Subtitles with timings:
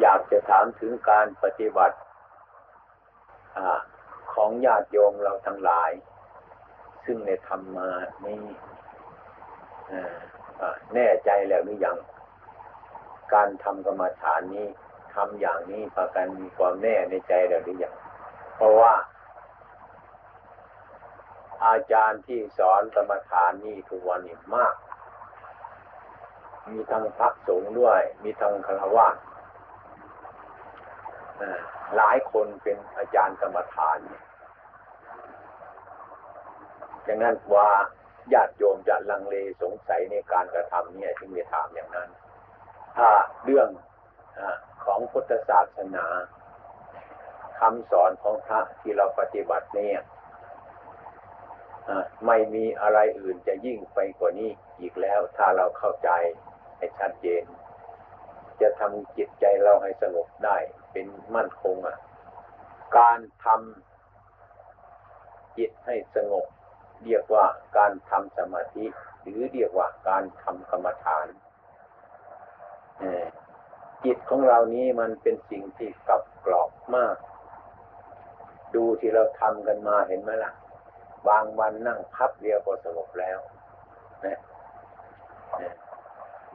[0.00, 1.96] อยากจะถามถึงการปฏิบัติ
[3.56, 3.58] อ
[4.32, 5.90] ของญาติโยมเราทั้งหลาย
[7.04, 7.90] ซึ่งในธรรมา
[8.26, 8.44] นี้
[10.94, 11.98] แน่ใจแล้วหรือยัง
[13.34, 14.66] การทำกรรมฐานนี้
[15.14, 17.94] ทำอย่างนี้พากันมีความแน่ในใจแล้วหรือยัง
[18.54, 18.94] เพราะว่า
[21.64, 24.74] อาจารย์ที่สอนกรรมฐานนี้ทุกวันนี้มาก
[26.68, 29.16] มีทั้งพระสงฆ์ด้วย มีทั้งฆราวาส
[31.96, 33.98] หลายคนเป็นอาจารย์กรรมฐาน
[37.04, 37.68] อย่างนั้นว่า
[38.32, 42.08] ญาติโยมจะลังเลสงสัยในการกระทำเนี่ยจึงจะถามอย่างนั้น
[42.96, 43.08] ถ้า
[43.44, 43.68] เรื่อง
[44.38, 44.40] อ
[44.84, 46.06] ของพุทธศาสนา
[47.60, 50.00] คำสอนของพระที่เราปฏิบัติเนี่ย
[52.26, 56.10] ไม่มีอะไรอื่นจะยิ่งไปกว่านี้อีกแล้ว ถ้าเราเข้าใจ
[56.76, 57.44] ให้ชัดเจน
[58.60, 60.58] จะทำจิตใจเราให้สงบได้
[60.92, 61.98] เป็นมั่นคงอะ
[62.98, 66.46] การทำจิตให้สงบ
[67.04, 68.84] เรียกว่าการทำสมาธิ
[69.22, 71.26] หรือเรียกว่าการทำกรรมฐาน
[74.04, 77.16] จิตของเรานี้มันเป็นสิ่งที่กลับกรอบมาก
[78.74, 80.52] ดูที่เราทำกันมาเห็นไหมล่ะ
[81.28, 83.38] บางวันนั่งพับเดียวก็สงบแล้ว
[84.24, 84.38] นะ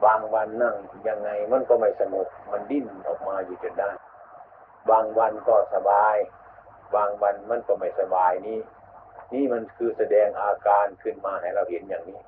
[0.04, 0.74] บางวันนั่ง
[1.08, 3.90] ยังไงมันก็ไม่สงบมันดิ้นออกมาอยู่จนได้
[4.90, 6.16] บางวันก็สบาย
[6.94, 8.58] บางวันมันก็ไม่สบายนี้
[9.32, 12.20] นี่มันคือแสดงอาการขึ้นมาให้เราเห็นอย่างนี้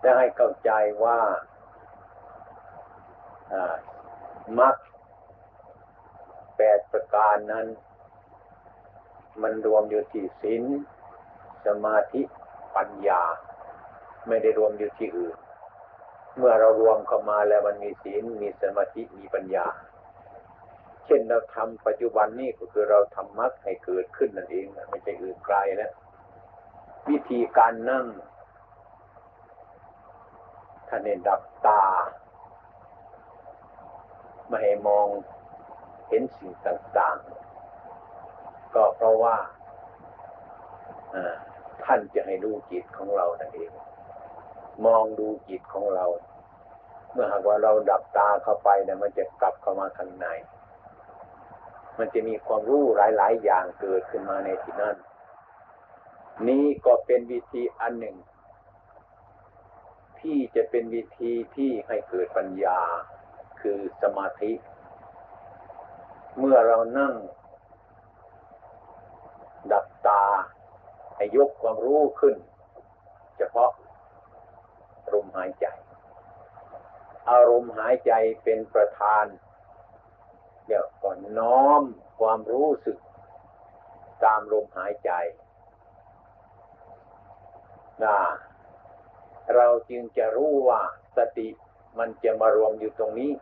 [0.00, 0.70] และให้เข้าใจ
[1.04, 1.18] ว่า
[4.58, 4.76] มัก
[6.56, 7.66] แปดประการนั้น
[9.42, 10.62] มันรวมอยู่ที่ศีล
[11.66, 12.22] สมาธิ
[12.76, 13.22] ปัญญา
[14.28, 15.36] ไม่ได้รวมอยู่ที่อื่น
[16.38, 19.66] เมื่อเรารวมเข้ามาแล้วมันมีศีลมีสมาธิมีปัญญา
[21.06, 25.92] เช่นเราทำปัจจุบันนี้ก็คือเราทำมรรคให้เกิดขึ้นนั่นเองไม่ใช่อื่นไกลแล้ว
[27.08, 28.06] วิธีการนั่ง
[30.88, 31.82] ท่านเนดับตา
[34.48, 35.06] ไม่ให้มอง
[36.08, 39.36] เห็นสิ่งต่างๆ ก็เพราะว่า
[41.84, 43.70] ท่านจะให้ดูจิตของเรานั่นเอง
[44.86, 46.06] มองดูจิตของเรา
[47.12, 50.26] เมื่อหากว่าเราดับตาเข้าไปเนี่ยมันจะกลับเข้ามาข้างใน
[51.98, 54.96] มันจะมีความรู้หลาย ๆ อย่างเกิดขึ้นมาในที่นั่น
[56.48, 58.16] นี้ก็เป็นวิธีอันหนึ่ง
[60.20, 62.78] ที่จะเป็นวิธีที่ให้เกิดปัญญา
[63.60, 64.52] คือสมาธิ
[66.38, 67.14] เมื่อเรานั่ง
[69.72, 70.24] ดับตา
[71.16, 72.36] ให้ยกความรู้ขึ้น
[73.36, 73.70] เฉพาะ
[75.12, 75.66] ลมหายใจ
[77.30, 78.12] อารมณ์หายใจ
[78.44, 79.24] เป็นประธาน
[80.66, 81.82] เดี๋ยวก่อนน้อม
[82.20, 82.98] ความรู้สึก
[84.24, 85.10] ตามลมหายใจ
[88.02, 88.16] นะ
[89.54, 90.80] เราจึงจะรู้ว่า
[91.16, 91.48] สติ
[91.98, 93.32] มันจะมารวมอยู่ตรงนี้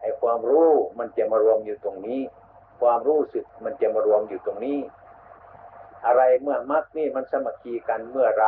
[0.00, 2.20] ไอ้ความรู้มันจะมารวมอยู่ตรงนี้
[2.80, 4.78] ความรู้สึกมันจะมารวมอยู่ตรงนี้
[6.06, 8.46] อะไรเมื่อมักนี่มันสมัคคีกันเมื่อไร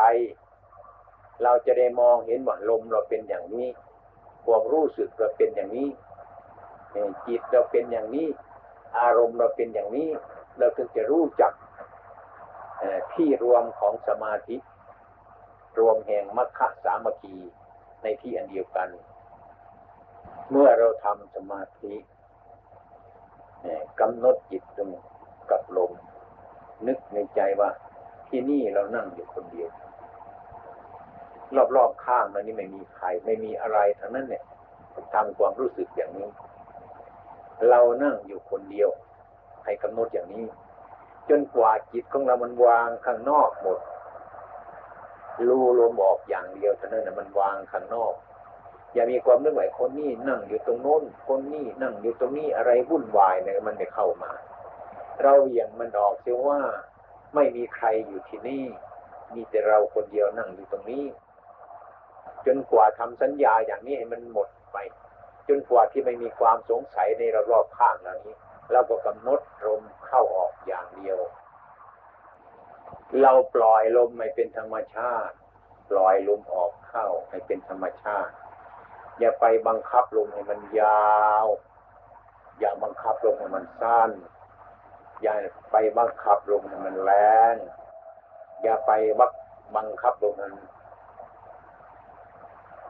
[1.42, 3.66] เราจะได้มองเห็นว่าลมเราเป็นอย่างนี้
[4.46, 5.88] ความรู้สึกเราเป็นอย่างนี้
[7.26, 8.28] จิตเราเป็นอย่างนี้
[9.00, 10.08] อารมณ์เราเป็นอย่างนี้
[10.58, 11.52] เราถึงจะรู้จัก
[13.14, 14.56] ที่รวมของสมาธิ
[15.78, 17.36] รวมแห่งมัคคะสามัคคี
[18.02, 18.88] ในที่อันเดียวกัน
[20.50, 21.94] เมื่อเราทำสมาธิ
[24.00, 24.90] กำหนดจิตตรง
[25.50, 25.92] กับลม
[26.86, 27.70] นึกในใจว่า
[28.28, 29.68] ที่นี่เรานั่งอยู่คนเดียว
[31.76, 34.42] รอบๆข้างมันนี่ไม่มีใคร ไม่มีอะไรทั้งนั้นเนี่ย
[35.14, 36.28] ทำความรู้สึกอย่างนี้
[37.68, 38.90] เรานั่งอยู่คนเดียว
[39.64, 40.46] ให้กำหนดอย่างนี้
[41.28, 43.78] จนกว่าจิตของเรามันวางข้างนอกหมด
[45.48, 48.14] รู้ลมออกอย่างเดียวเท่านั้นนะมันวางข้างนอก
[48.94, 54.32] อย่ามีความนึกว่าคนนี้นั่งอยู่ตรงโน้น คนนี้นั่งอยู่ตรงนี้อะไรวุ่นวายเนี่ยมันจะเข้ามา
[55.22, 56.60] เราอย่างมันออกเสียว่า
[57.34, 58.64] ไม่มีใครอยู่ที่นี่
[59.34, 61.04] มีแต่เราคนเดียวนั่งอยู่ตรงนี้
[62.46, 64.78] จนกว่าทำสัญญาอย่างนี้ให้มันหมดไป
[65.48, 68.36] จนกว่าที่ไม่มีความสงสัยในรอบข้างเหล่านี้
[68.72, 71.18] เราก็กำหนดลมเข้าออกอย่างเดียว
[73.22, 75.34] เราปล่อยลมไม่เป็นธรรมชาติ
[75.90, 78.32] ปล่อยลมออกเข้าให้เป็นธรรมชาติ
[79.18, 81.46] อย่าไปบังคับลมให้มันยาว
[82.58, 84.10] อย่าบังคับลมให้มันสั้น
[85.22, 85.34] อย่า
[85.72, 87.12] ไปบังคับลมให้มันแร
[87.52, 87.54] ง
[88.62, 89.32] อย่าไปบัก
[89.76, 90.54] บังคับลมมัน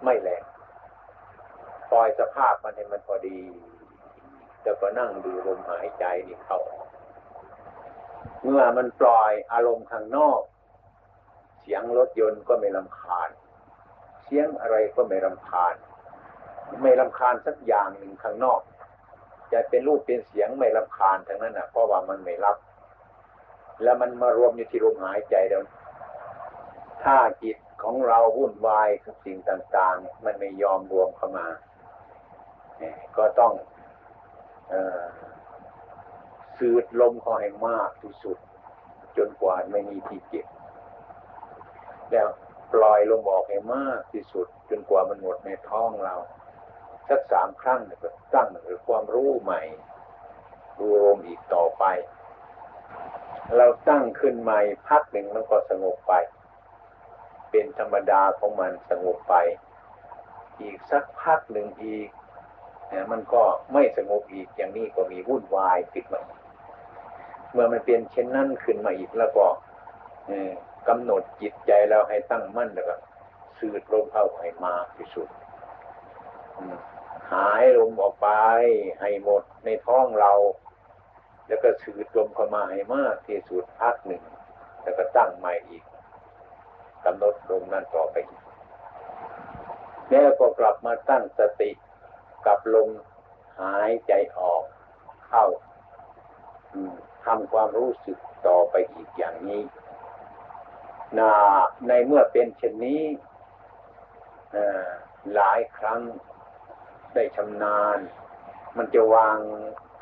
[0.04, 0.42] ไม่แรง
[1.92, 3.38] ปล่อยสภาพมันให้มันพอดี
[4.62, 6.58] แล้วก็นั่งดูลมหายใจนี่เขา
[8.42, 10.40] เมื่อมันปล่อยอารมณ์ข้างนอก
[11.60, 13.30] เสียงรถยนต์ก็ไม่ลำคาญ
[14.24, 15.74] เสียงอะไรก็ไม่ลำคาญ
[16.82, 18.60] ไม่ลำคาญสักอย่างหนึ่งข้างนอก
[19.52, 22.56] จะเป็นรูปเป็นเสียงไม่ลำคาญทั้งนั้นนะเพราะว่ามันไม่รับ
[23.82, 25.64] แล้วมันมารวมอยู่ที่ลมหายใจเดียว
[27.02, 31.46] ถ้าจิตของเราวุ่นวายกับสิ่งต่าง ๆ มันไม่ยอมรวมเข้ามา
[33.16, 33.52] ก็ต้อง
[36.58, 38.38] สูดลมเขาให้มากที่สุด
[39.16, 40.46] จนกว่าไม่มีที่เก็บ
[42.10, 42.28] แล้ว
[42.72, 46.14] ปล่อยลมออกให้มากที่สุด จนกว่ามันหมดในท้องเรา
[47.08, 49.60] สักสามครั้งก็ตั้งหรือความรู้ใหม่
[50.78, 51.84] ดูลมอีกต่อไป
[53.56, 56.12] เราตั้งขึ้นใหม่พักหนึ่งมันก็สงบไป
[57.50, 59.34] เป็นธรรมดาของมันสงบไป
[60.60, 62.08] อีกสักพักหนึ่งอีก
[63.12, 63.42] มันก็
[63.72, 66.22] ไม่สงบอีกอย่างนี้ก็มีวุ่นวายขึ้นมา
[67.52, 69.46] เมื่อมันเป็นเช่นนั้นขึ้นมาอีกแล้วก็
[70.88, 72.94] กำหนดจิตใจเราให้ตั้งมั่นแล้วก็
[73.58, 75.28] สืดลมเข้าให้มากที่สุด
[77.32, 78.28] หายลมออกไป
[79.00, 80.32] ให้หมดในท้องเรา
[81.46, 84.22] แล้วก็สืดลมเข้ามาให้มากที่สุดพักหนึ่ง
[84.82, 85.84] แล้วก็ตั้งใหม่อีก
[87.04, 88.42] กำหนดลมนั้นต่อไปอีก
[90.10, 91.70] แล้วก็กลับมาตั้งสติ
[92.46, 92.90] กับลม
[93.60, 94.62] หายใจออก
[95.28, 95.44] เข้า
[97.24, 99.62] ทำความรู้สึกต่อไปอีกอย่างนี้
[101.18, 101.32] นา
[101.88, 103.02] ในเมื่อเป็นเช่นนี้
[105.34, 106.00] หลายครั้ง
[107.14, 107.98] ได้ชำนาญ
[108.76, 109.38] มันจะวาง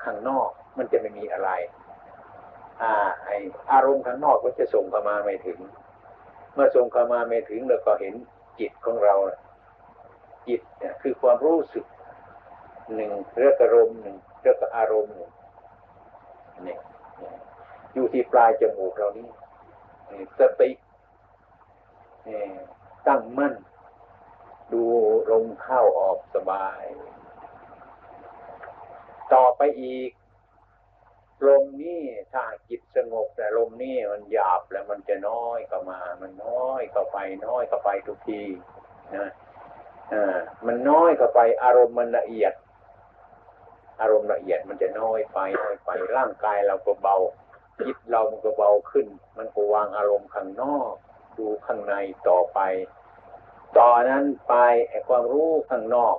[0.03, 1.51] ข้างนอก มันจะไม่มีอะไร
[2.83, 2.93] อา
[3.25, 3.31] ไอ
[3.73, 5.59] อารมณ์ข้างนอกมันจะส่งเข้ามาไม่ถึง
[6.55, 8.15] เมื่อส่งเข้ามาไม่ถึงเราก็เห็น
[8.61, 9.15] จิตของเรา
[10.49, 11.85] จิตเนี่ยคือความรู้สึก
[12.95, 15.31] หนึ่งเรื่องอารมณ์หนึ่งเรื่องอารมณ์หนึ่ง
[16.67, 16.77] นี่
[17.95, 19.29] อยู่ที่ปลายจมูกเรานี่
[20.39, 20.71] สติ
[23.07, 23.55] ตั้งมั่น
[24.73, 24.85] ดู
[25.31, 26.83] ลมเข้าออกสบาย
[29.35, 30.11] ต่อไปอีก
[31.49, 32.03] ลมนี่
[32.33, 38.43] ถ้าจิตสงบแต่ลมนี่มันหยาบแล้วมันจะน้อยเข้ามา มันน้อยเข้าไป น้อยเข้าไปทุกที
[39.17, 39.31] นะ
[40.13, 40.37] อ่า
[40.67, 42.53] มันน้อยเข้าไปอารมณ์มันละเอียด
[44.01, 47.17] อารมณ์ละเอียดมันจะน้อยไปน้อยไปร่างกายเราก็เบา
[47.85, 49.07] จิตเรามันก็เบาขึ้น
[49.37, 50.93] มันก็วางอารมณ์ข้างนอก
[51.39, 51.95] ดูข้างใน
[52.29, 52.61] ต่อไป
[53.79, 54.55] ต่อนนั้นไป
[54.89, 56.17] ไอ้ความรู้ข้างนอก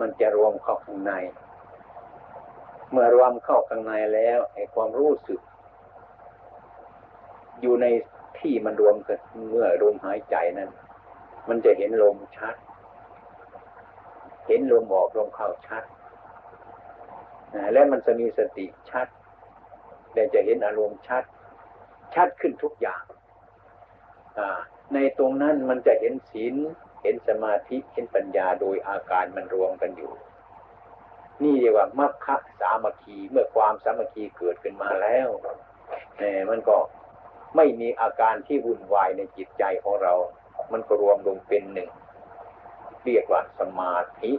[0.00, 1.12] มันจะรวมเข้าข้างใน
[2.90, 5.40] เมื่อรวมเข้าข้างในแล้วไอ้ความรู้สึก
[7.60, 7.86] อยู่ใน
[8.38, 9.18] ที่มันรวมกัน
[9.50, 10.70] เมื่อลมหายใจนั้น
[11.48, 12.54] มันจะเห็นลมชัด
[14.46, 15.84] เห็นลมออกลมเข้าชัด
[17.72, 19.06] และมันจะมีสติชัด
[20.12, 21.24] แต่จะเห็นอารมณ์ชัด
[22.14, 23.02] ชัดขึ้นทุกอย่าง
[24.94, 26.54] ในตรงนั้นมันจะเห็นศีล
[27.02, 30.12] เห็นสมาธิเห็นปัญญาโดยอาการมันรวมกันอยู่
[31.42, 35.28] นี่เรียกว่ามัคคะสามัคคีเมื่อความสามัคคีเกิดขึ้นมาแล้ว
[36.18, 36.76] เนี่ยมันก็
[37.56, 40.14] ไม่มีอาการที่วุ่นวายในจิตใจของเรา
[40.72, 41.90] มันก็รวมลงเป็นหนึ่ง
[43.04, 44.32] เรียกว่าสมาธิ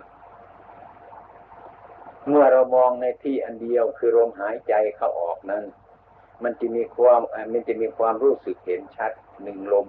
[2.28, 5.64] เมื่อเรามองในที่อันเดียวคือลมหายใจเข้าออกนั้น
[6.44, 7.22] มันจะมีความ
[7.54, 9.12] มันจะมีความรู้สึกเห็นชัด
[9.44, 9.88] หนึ่งลม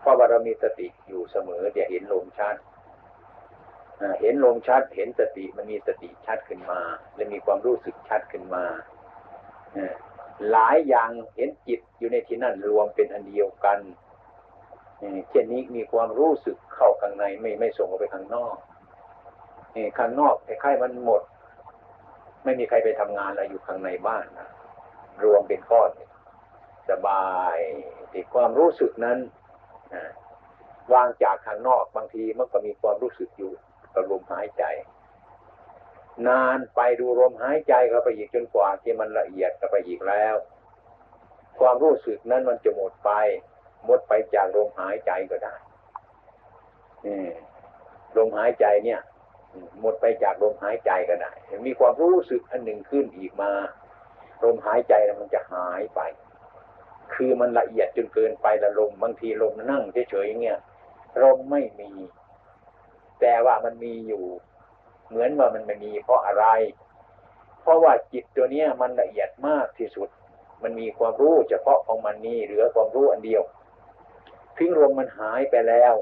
[0.00, 2.56] เพราะว่าเรามีสติอยู่เสมอจะเห็นลมชัด
[4.20, 6.80] เห็นลมชัด เห็นสติมันมีสติชัดขึ้นมา
[7.14, 8.64] และมีความรู้สึกชัดขึ้นมา
[10.50, 13.78] หลายอย่างเห็นจิตอยู่ในที่นั่นรวมเป็นอันเดียวกัน
[15.30, 18.56] เช่นนี้มีความรู้สึกเข้าข้างในไม่ไม่ส่งออกไปข้างนอก
[19.98, 21.22] ข้างนอกคล้ายๆมันหมด
[22.44, 24.48] ไม่มีใครไปทำงานอะไรอยู่ข้างในบ้านนะ
[25.24, 25.90] รวมเป็นก้อน
[26.90, 27.56] สบาย
[28.12, 29.18] ติความรู้สึกนั้น
[30.94, 33.52] วางจากข้างนอกบางทีมันก็มีความรู้สึกอยู่
[33.94, 34.64] กับลมหายใจ
[36.28, 40.34] นานไปดูลมหายใจเข้าไปอีกจนกว่าที่มันละเอียดเข้าไปอีกแล้ว
[41.58, 43.10] ความรู้สึกนั้นมันจะหมดไป
[43.84, 45.54] หมดไปจากลมหายใจก็ได้
[48.16, 49.00] ลมหายใจเนี่ย
[49.80, 51.32] หมดไปจากลมหายใจก็ได้
[51.66, 53.52] มีความรู้สึกอันหนึ่งขึ้นอีกมา
[54.44, 56.00] ลมหายใจมันจะหายไป
[57.14, 60.60] คือมันละเอียดจนเกินไปละลมบางทีลมนั่งเฉยๆอย่างเงี้ย
[61.22, 61.90] ลมไม่มี
[63.20, 64.24] แต่ว่ามันมีอยู่
[65.08, 66.46] เหมือนว่ามันไม่มี เพราะอะไร
[67.62, 70.08] เพราะว่าจิตตัวเนี้ยมันละเอียดมากที่สุด
[70.62, 73.42] มันมีความรู้เฉพาะของมันนี่เหลือความรู้อันเดียว
[74.56, 75.94] ทิ้งลมมันหายไปแล้ว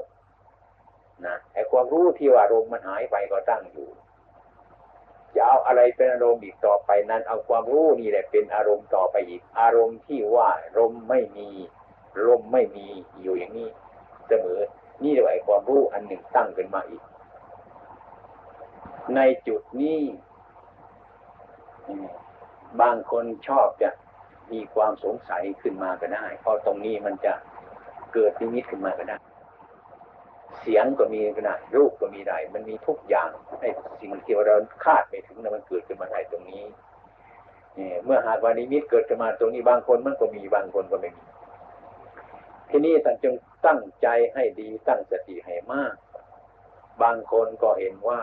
[1.27, 3.87] นะไอ้ความรู้ที่ว่าลมมันหายไปก็ตั้งอยู่
[5.35, 11.49] จะเอาอะไรเป็นอารมณ์อีกต่อไปนั้น เอาความรู้นี่แหละเป็นอารมณ์ต่อไปอีก อารมณ์ที่ว่าลมไม่มี
[12.27, 12.87] ลมไม่มี
[13.21, 13.69] อยู่อย่างนี้
[14.27, 14.59] เสมอ
[15.03, 17.01] นี่เรียความรู้อันหนึ่งตั้งขึ้นมาอีก
[19.15, 20.01] ในจุดนี้
[22.81, 23.89] บางคนชอบจะ
[24.51, 27.33] มีความสงสัยขึ้นมาก็ได้ เพราะตรงนี้มันจะ
[28.13, 29.17] เกิดนิมิตขึ้นมาก็ได้
[30.63, 33.29] เสียงก็มีก็ได้รูปก็มีได้ มันมีทุกอย่าง
[33.59, 34.55] ไอ้สิ่งที่เรา
[34.85, 36.63] คาดไม่ถึงนะมันเกิดขึ้นมาได้ตรงนี้
[37.75, 41.23] เนี่เมื่อหากว่านิมิตเกิดขึ้นมาตรงนี้บางคนมันก็มีบางคนก็ไม่มี
[42.69, 43.33] ที่นี่ท่านจึง
[43.65, 45.93] ตั้งใจให้ดีตั้งสติให้มาก
[47.03, 48.21] บางคนก็เห็นว่า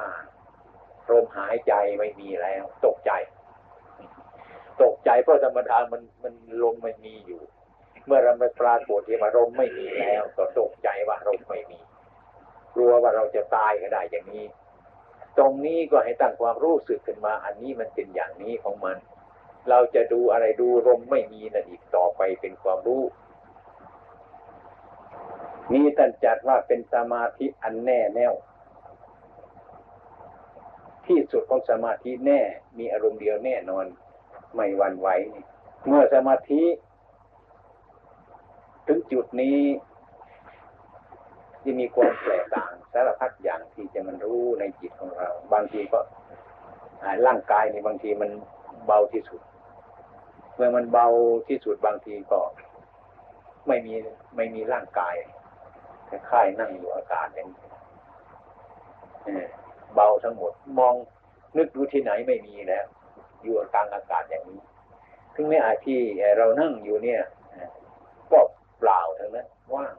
[1.11, 3.13] ลมหายใจไม่มีแล้ว ตกใจ
[4.83, 7.43] ตกใจเพราะธรรมดามันมันลมไม่มีอยู่
[8.07, 11.81] เมื่อเราไม่ปรากฏที่ว่าลมไม่มีแล้ว ก็ตกใจว่าลมไม่มี
[12.75, 14.47] กลัวว่าเราจะตายก็ได้อย่างนี้
[15.39, 18.97] ตรงนี้ก็ให้ตั้งความรู้สึกขึ้นมา อันนี้มันเป็นอย่างนี้ของมัน
[19.69, 23.03] เราจะดูอะไรดูลมไม่มีนั่นอีกต่อไปเป็นความรู้
[25.73, 28.35] นี่ท่านจัดว่าเป็นสมาธิอันแน่แน่ว
[31.07, 32.41] ที่สุดของสมาธิแน่
[32.79, 33.87] มีอารมณ์เดียวแน่นอน
[34.55, 35.09] ไม่วันไหว
[35.87, 36.63] เมื่อสมาธิ
[38.87, 39.59] ถึงจุดนี้
[41.65, 46.01] จะมีความแปลกต่างสารพัดอย่างที่จะมันรู้ในจิตของเรา บางทีก็
[47.27, 48.31] ร่างกายนี่บางทีมัน
[48.87, 49.41] เบาที่สุด
[50.57, 51.07] เมื่อมันเบา
[51.49, 52.41] ที่สุดบางทีก็
[53.67, 53.95] ไม่มี
[54.37, 55.15] ไม่มีร่างกาย
[56.09, 57.69] คล้ายนั่งอยู่อากาศอย่างนี้
[59.95, 60.95] เบาทั้งหมดมอง
[61.57, 62.87] นึกดูที่ไหนไม่มีแล้ว
[63.43, 64.61] อยู่กลางอากาศอย่างนี้
[65.35, 66.01] ถึงแม้อาที่
[66.39, 67.23] เรานั่งอยู่เนี่ย
[68.33, 68.41] ก็
[68.79, 69.95] เปล่าทั้งนั้นว่าง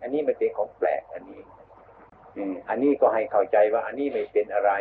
[0.00, 1.40] อันนี้มันเป็นของแปลกอันนี้
[2.68, 4.72] อันนี้ก็ให้เข้าใจว่า อันนี้ไม่เป็นอะไร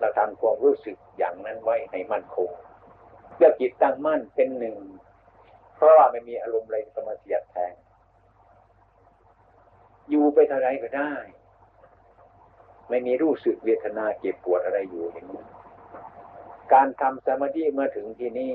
[0.00, 2.50] เราทำความรู้สึกอย่างนั้นไว้ให้มั่นคง
[3.34, 4.76] เพื่อจิตตั้งมั่นเป็นหนึ่ง
[5.76, 7.72] เพราะว่าไม่มีอารมณ์อะไรจะมาเสียดแทง
[10.10, 11.12] อยู่ไปเท่าไรก็ได้
[12.88, 15.42] ไม่มีรู้สึกเวทนาเจ็บปวดอะไรอยู่อย่างนี้
[16.72, 18.54] การทำสมาธิเมื่อถึงที่นี่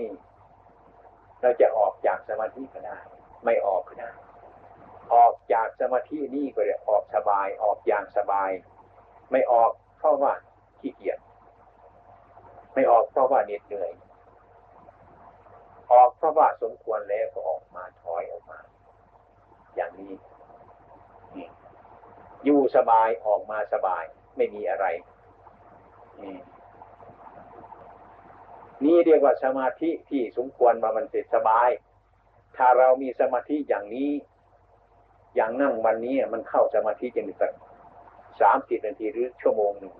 [1.41, 2.97] เราจะออกจากสมาธิก็ได้
[3.45, 4.09] ไม่ออกก็ได้
[5.55, 8.49] จากสมาธินี่ก็ได้ออกสบายออกอย่างสบาย
[9.31, 10.33] ไม่ออกเพราะว่า
[10.79, 11.19] ขี้เกียจ
[12.73, 13.91] ไม่ออกเพราะว่าเหน็ดเหนื่อย
[15.91, 18.59] ออกเพราะว่าสมควรแล้วก็ออกมาถอยออกมา
[19.75, 20.13] อย่างนี้
[22.45, 24.03] อยู่สบายออกมาสบาย
[24.37, 24.85] ไม่มีอะไร
[28.83, 31.69] นี่เรียกว่าสมาธิที่สมควรมามันเสร็จสบาย
[32.57, 34.11] ถ้าเรามีสมาธิอย่างนี้
[35.35, 37.51] อย่างนั่งวันนี้มันเข้าสมาธิจะมีสัก
[38.41, 39.93] สามสิบนาทีหรือชั่วโมงหนึ่ง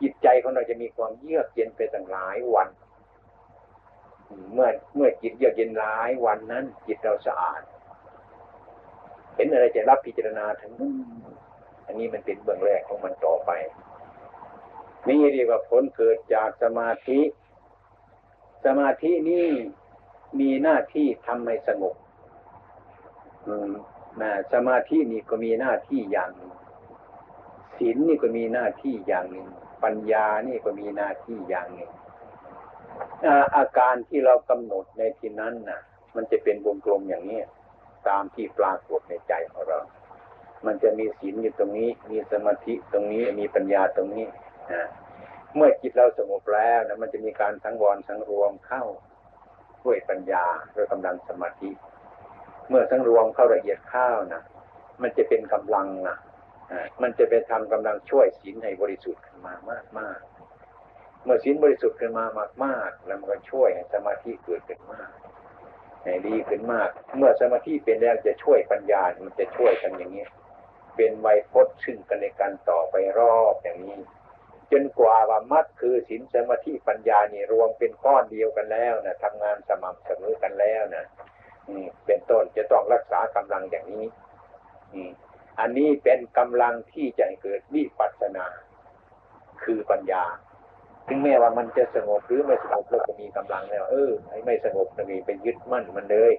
[0.00, 2.68] จิตใจของเราจะมีความเยือกเย็นไปตั้งหลายวัน
[4.54, 7.62] เมื่อเมื่อจิตเยือกเย็นหลายวันนั้น จิตเราสะอาด
[9.34, 10.72] เห็นอะไรจะรับพิจารณาทั้ง
[11.86, 13.50] อันนี้มันเป็นเบื้องแรกของมันต่อไป
[15.08, 17.20] นี่เรียกว่าผลเกิดจากสมาธิ
[18.64, 19.46] สมาธินี่
[20.40, 21.94] มีหน้าที่ทำให้สงบ
[24.20, 26.52] นะสมาธินี่ก็มีหน้าที่อย่างหนึ่ง
[27.78, 29.48] ศีลนี่ก็มีหน้าที่อย่างหนึ่ง
[29.84, 31.90] ปัญญานี่ก็มีหน้าที่อย่างหนึ่ง
[33.56, 35.80] อาการที่เรากำหนดในที่นั้นน่ะ
[36.16, 37.40] มันจะเป็นวงกลมอย่างนี้
[38.08, 39.78] ตามที่ปรากฏในใจของเรา
[40.66, 44.26] มันจะมีศีลอยู่ตรงนี้ มีสมาธิตรงนี้มีปัญญาตรงนี้
[44.72, 44.88] นะ
[45.54, 48.84] เมื่อจิตเราสงบแล้วนะมันจะมีการสังวรสังรวมเข้า
[49.84, 51.70] ด้วยปัญญาด้วยกำลังสมาธิ
[52.68, 54.42] เมื่อสังรวมเข้าละเอียดข้าวนะ
[55.02, 56.16] มันจะเป็นกำลังนะ
[57.02, 60.18] มันจะเป็นทำกำลังช่วยศีลให้บริสุทธิ์ขึ้นมามากมาก
[61.24, 65.10] เมื่อศีลบริสุทธิ์ขึ้นมามากมากแล้วมันก็ช่วยให้สมาธิเกิดขึ้นมาก
[66.04, 70.26] ให้ดีขึ้นมาก เมื่อสมาธิเป็นแล้วจะช่วยปัญญา มันจะช่วยกันอย่างนี้
[70.96, 73.98] เป็นไวยพจน์ซึ่งกันในการต่อไปรอบอย่างนี้
[74.72, 81.04] จนกว่าว่ามัดคือศีลสมาธิปัญญานี่รวมเป็นก้อนเดียวกันแล้วนะทำงานสม่ำเสมอกันแล้วนะ
[82.06, 84.06] เป็นต้นจะต้องรักษากำลังอย่างนี้
[85.60, 88.46] อันนี้เป็นกำลังที่จะเกิดวิปัสสนา
[89.64, 90.24] คือปัญญา
[91.08, 96.32] ถึงแม้ว่ามันจะสงบหรือไม่สงบเราก็มีกำลังแล้ว เออไอ้ไม่สงบจะมีไปยึดมั่นมันเลย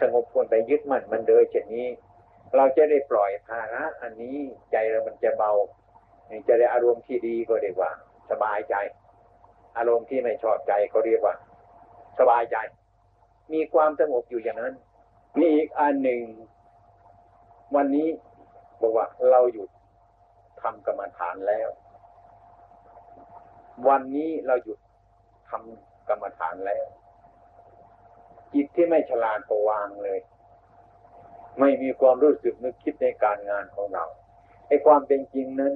[0.00, 1.88] สงบควรไปยึดมั่นมันเลยเช่นนี้
[2.56, 4.36] เราจะได้ปล่อยภาระอันนี้
[4.72, 5.52] ใจเรามันจะเบา
[6.48, 7.90] จะได้อารมณ์ที่ดีก็เรียกว่า
[8.30, 8.74] สบายใจ
[9.78, 11.34] อารมณ์ที่ไม่ชอบใจก็เรียกว่า
[12.18, 12.56] สบายใจ
[13.52, 14.74] มีความสงบอยู่อย่างนั้น
[15.38, 16.20] มีอีกอันหนึ่ง
[17.74, 18.08] วันนี้
[18.80, 19.70] บอกว่าเราหยุด
[20.62, 21.68] ทำกรรมฐานแล้ว
[23.88, 24.78] วันนี้เราหยุด
[25.50, 26.86] ทำกรรมฐานแล้ว
[28.52, 30.18] จิตที่ไม่ฉลาดก็วางเลย
[31.60, 34.04] ไม่มีความรู้สึกนึกคิดในการงานของเรา
[34.68, 35.74] ไอ้ความเป็นจริงนั้น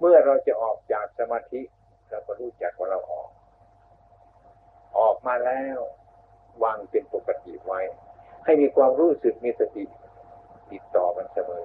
[0.00, 1.60] เมื่อเราจะออกจากสมาธิ
[2.10, 3.30] เราก็รู้จักว่าเราออก
[4.98, 5.78] ออกมาแล้ว
[6.64, 7.80] วางเป็นปกติไว้
[8.44, 9.84] ให้มีความรู้สึกมีสติ
[10.70, 11.64] ติดต่อกันเสมอ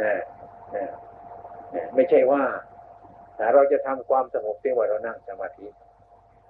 [0.00, 0.12] นะ
[0.74, 0.90] นะ
[1.74, 2.42] นะไม่ใช่ว่า
[3.54, 5.66] เราจะทำความสงบเพียงว่าเรานั่งสมาธิ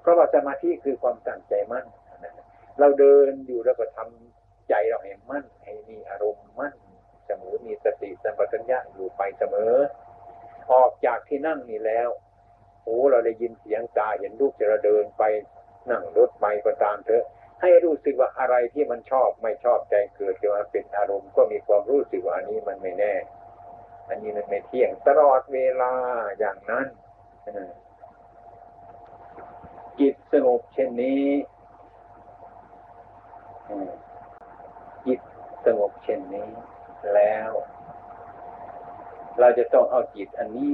[0.01, 1.87] เพราะว่าสมาธิคือความตั้งใจมั่น
[2.79, 6.75] เราเดินอยู่แล้วก็ทำใจเราให้มั่นให้มีอารมณ์มั่น
[7.27, 9.75] เสมอมีสติสัมปชัญญะอยู่ไปเสมอ
[10.73, 12.09] ออกจากที่นั่งนี่แล้ว
[12.85, 15.23] โอ้เราได้ยินเสียงตาเห็นรูปจะเราเดินไป
[15.91, 17.25] นั่งรถไปก็ตามเถอะ
[17.61, 23.15] ให้รู้สึกว่าอะไรที่มันชอบไม่ชอบใจเกิดขึ้นมาเป็นอารมณ์ก็มีความรู้สึกว่าอันนี้มันไม่แน่
[24.09, 25.93] อันนี้มันไม่เที่ยงตลอดเวลา
[26.39, 26.87] อย่างนั้น
[30.01, 31.27] จิตสงบเช่นนี้
[35.07, 35.21] จิต
[35.67, 36.49] สงบเช่นนี้
[37.15, 37.51] แล้ว
[39.41, 40.71] เราจะต้องเอาจิตอันนี้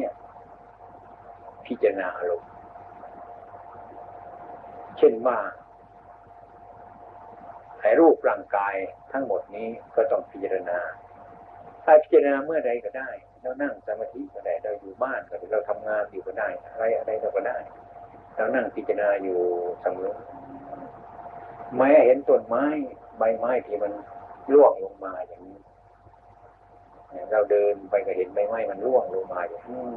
[1.67, 2.43] พิจารณาลง
[4.99, 5.39] เช่นว่า
[7.81, 8.75] ไอ้รูปร่างกาย
[9.13, 10.79] ทั้งหมดนี้ก็ต้องพิจารณา
[11.85, 13.11] ถ้าพิจารณาเมื่อใดก็ได้
[13.43, 17.59] เรานั่งสมาธิก็ได้ เราอยู่บ้านก็ได้ เราทำงานอยู่ก็ได้ อะไรอะไรเราก็ได้
[18.37, 19.39] เรานั่งพิจารณาอยู่
[19.83, 20.13] เสมอ
[21.77, 22.65] แม้เห็นต้นไม้
[23.19, 23.93] ใบไม้ที่มัน
[24.53, 25.59] ร่วงลงมาอย่างนี้
[27.33, 29.89] เราเดินไปก็เห็นใบไม้มันร่วงลงมาอย่างนี้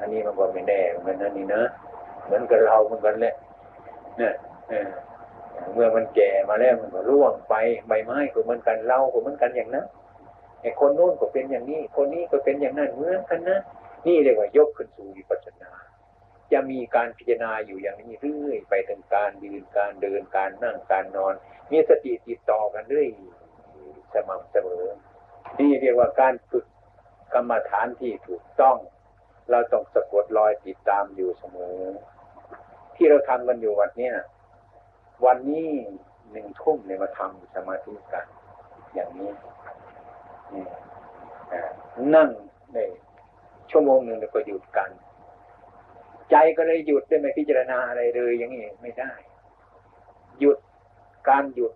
[0.00, 1.62] อันนี้มันก็ไม่แน่เหมือนนั่นนี่นะ
[2.24, 3.34] เหมือนกับเราเหมือนกันแหละ
[4.18, 4.34] เนี่ย
[5.72, 7.54] เมื่อมันแก่มาแล้วมันก็ร่วงไป
[7.88, 9.86] ใบไม้ก็เหมือนกันเราก็เหมือนกันอย่างนั้น
[10.60, 13.58] ไอ้คนโน้นก็เป็นอย่างนี้ คนนี้ก็เป็นอย่างนั้นเหมือนกันนะ
[14.06, 15.70] นี่เรียกว่ายกขึ้นสู่วิปัสสนา
[16.52, 21.34] จะมีการพิจารณาอยู่อย่างนี้เรื่อยไปถึงการยืนการเดินการนั่งการนอน
[21.70, 23.08] มีสติติดต่อกันเรื่อย
[24.14, 24.84] สม่ำเสมอ
[25.58, 26.66] นี่เรียกว่าการฝึก
[27.34, 28.76] กรรมฐานที่ถูกต้อง
[29.50, 31.76] เราต้องสะกดรอยติดตามอยู่เสมอ
[32.96, 34.10] ที่เราทำกันอยู่วันนี้
[35.26, 35.68] วันนี้
[36.30, 38.26] หนึ่งทุ่มเนี่ยมาทำสมาธิกัน
[38.94, 39.30] อย่างนี้
[42.14, 42.30] นั่ง
[42.74, 42.78] ใน
[43.70, 44.90] ชั่วโมงหนึ่งแล้วก็หยุดกัน
[46.30, 49.12] ใจก็เลยหยุดได้ไม่พิจารณาอะไรเลยอย่างนี้ไม่ได้
[50.40, 50.58] หยุด
[51.28, 51.72] การหยุด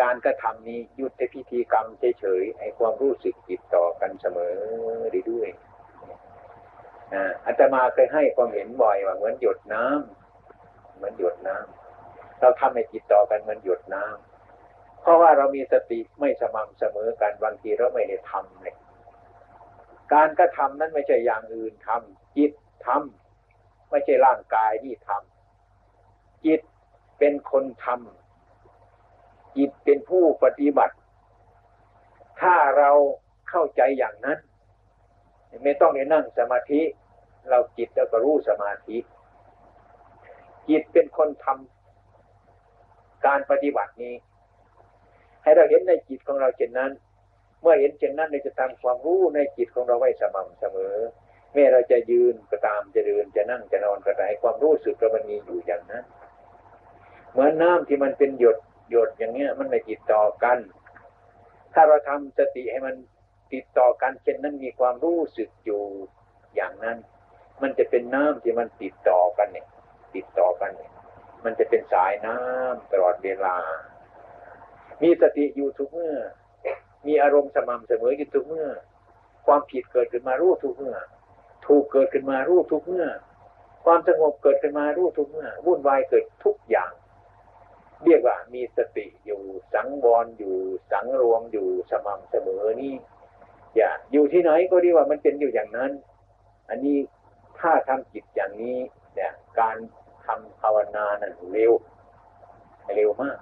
[0.00, 1.86] การกระทำนี้หยุดในพิธีกรรม
[2.20, 4.54] เฉยๆไอ้ความรู้สึกติดต่อกันเสมอ
[5.30, 5.48] ด้วย
[7.46, 18.74] อาตมาเคยให้ความเห็นบ่อยว่าเหมือนหยดน้ำเหมือนหยดน้ำเราทำให้จิตต่อกันเหมันหยดน้ำเพราะว่าเรามีสติไม่สม่ำเสมอกันบางทีเราไม่ได้ทำเลย
[20.12, 22.52] การกระทำนั้นไม่ใช่อย่างอื่นทำจิต
[22.86, 26.60] ทำไม่ใช่ร่างกายที่ทำจิต
[27.18, 30.96] เป็นคนทำจิตเป็นผู้ปฏิบัติ
[32.40, 32.90] ถ้าเรา
[33.50, 34.38] เข้าใจอย่างนั้น
[35.64, 36.82] ไม่ต้องไปนั่งสมาธิ
[37.50, 38.98] เราจิตแล้วก็รู้สมาธิ
[40.68, 44.14] จิตเป็นคนทำการปฏิบัตินี้
[45.42, 46.90] ให้เราเห็นในจิตของเราเช่นนั้น
[47.60, 50.96] เมื่อเห็นเช่นนั้นเราจะทำความรู้ในจิตของเราไว้สม่ำเสมอ
[51.54, 56.04] แม้เราจะยืนก็ตามจะเดินจะนั่งจะนอนก็ตามความรู้สึกเรามันมีอยู่อย่างนั้น
[57.32, 58.56] เหมือนน้ำที่มันเป็นหยด
[58.90, 60.58] หยดอย่างเนี้ย มันไม่ติดต่อกัน
[61.74, 62.94] ถ้าเราทำสติให้มัน
[63.52, 65.82] ติดต่อกันเช่นนั้นมีความรู้สึกอยู่
[66.54, 66.98] อย่างนั้น
[67.62, 69.66] มันจะเป็นน้ำที่มันติดต่อกันเนี่ย
[70.14, 70.92] ติดต่อกันเนี่ย
[71.44, 73.56] มันจะเป็นสายน้ำตลอดเวลา
[75.02, 76.16] มีสติอยู่ทุกเมื่อ
[77.06, 78.68] มีอารมณ์สม่ำเสมออยู่ทุกเมื่อ
[79.46, 80.96] ความผิดเกิดขึ้นมารู้ทุกเมื่อ
[81.66, 83.06] ถูกเกิดขึ้นมารู้ทุกเมื่อ
[83.84, 86.92] ความสงบเกิดขึ้นมารู้ทุกเมื่อวุ่นวายเกิดทุกอย่าง
[88.04, 89.40] เรียกว่ามีสติอยู่
[89.74, 90.54] สังวรอยู่
[90.92, 92.94] สังรวมอยู่สม่ำเสมอนี่
[93.76, 95.90] อย่าอยู่ที่ไหนก็ดีว่ามันเป็นอยู่อย่างนั้น
[96.68, 96.96] อันนี้
[97.62, 98.78] ถ้าทำจิตอย่างนี้
[99.14, 99.76] เนี่ยการ
[100.26, 101.72] ทำภาวนานั่นเร็ว
[102.94, 103.38] เร็วมาก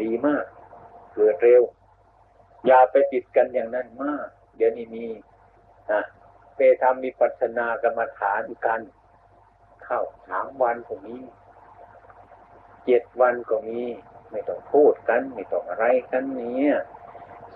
[0.00, 0.44] ดีมาก
[1.14, 1.62] เกิดเร็ว
[2.66, 5.06] อย่าไปติดกันอย่างนั้นมาก เดี๋ยวนี้มี
[5.90, 6.02] นะ
[6.56, 8.80] ไปทำมีปัฒนากรรมฐานกัน
[9.84, 11.16] เข้าสามวันก็มี
[12.84, 13.80] เจ็ดวันก็มี
[14.30, 16.62] ไม่ต้องพูดกัน ไม่ต้องอะไรกันนี้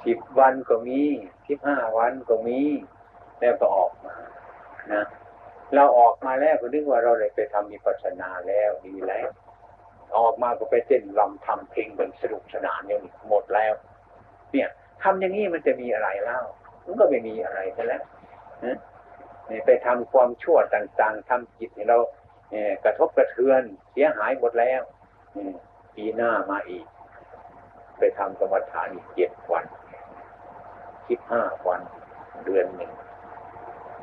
[0.05, 1.03] สิบวันก็มี
[1.49, 2.61] สิบห้าวันก็มี
[3.41, 4.17] แล้วก็ออกมา
[4.93, 5.05] นะ
[5.75, 9.29] เราออกมาแล้วก็นึกว่าเราเลยไปทำมีปัสนาแล้วดีแล้ว
[10.19, 13.73] ออกมาก็ไปเต้นลำทำเพลงเป็นสนุกสนานอย่างนี้หมดแล้ว
[14.53, 14.69] เนี่ย
[15.03, 16.41] ทำอย่างนี้มันจะมีอะไรเล่า
[16.85, 18.03] มันก็ไม่มีอะไรซะแล้ว
[19.51, 21.99] นี่ไปทำความชั่วต่างๆทำจิตให้เรา
[22.85, 24.81] กระทบกระเทือนเสียหายหมดแล้ว
[25.95, 26.87] ปีหน้ามาอีก
[27.99, 29.65] ไปทำกรรมฐานอีกเจ็ดวัน
[31.07, 31.81] คิดห้าวัน
[32.45, 32.93] เดือนหนึ่ง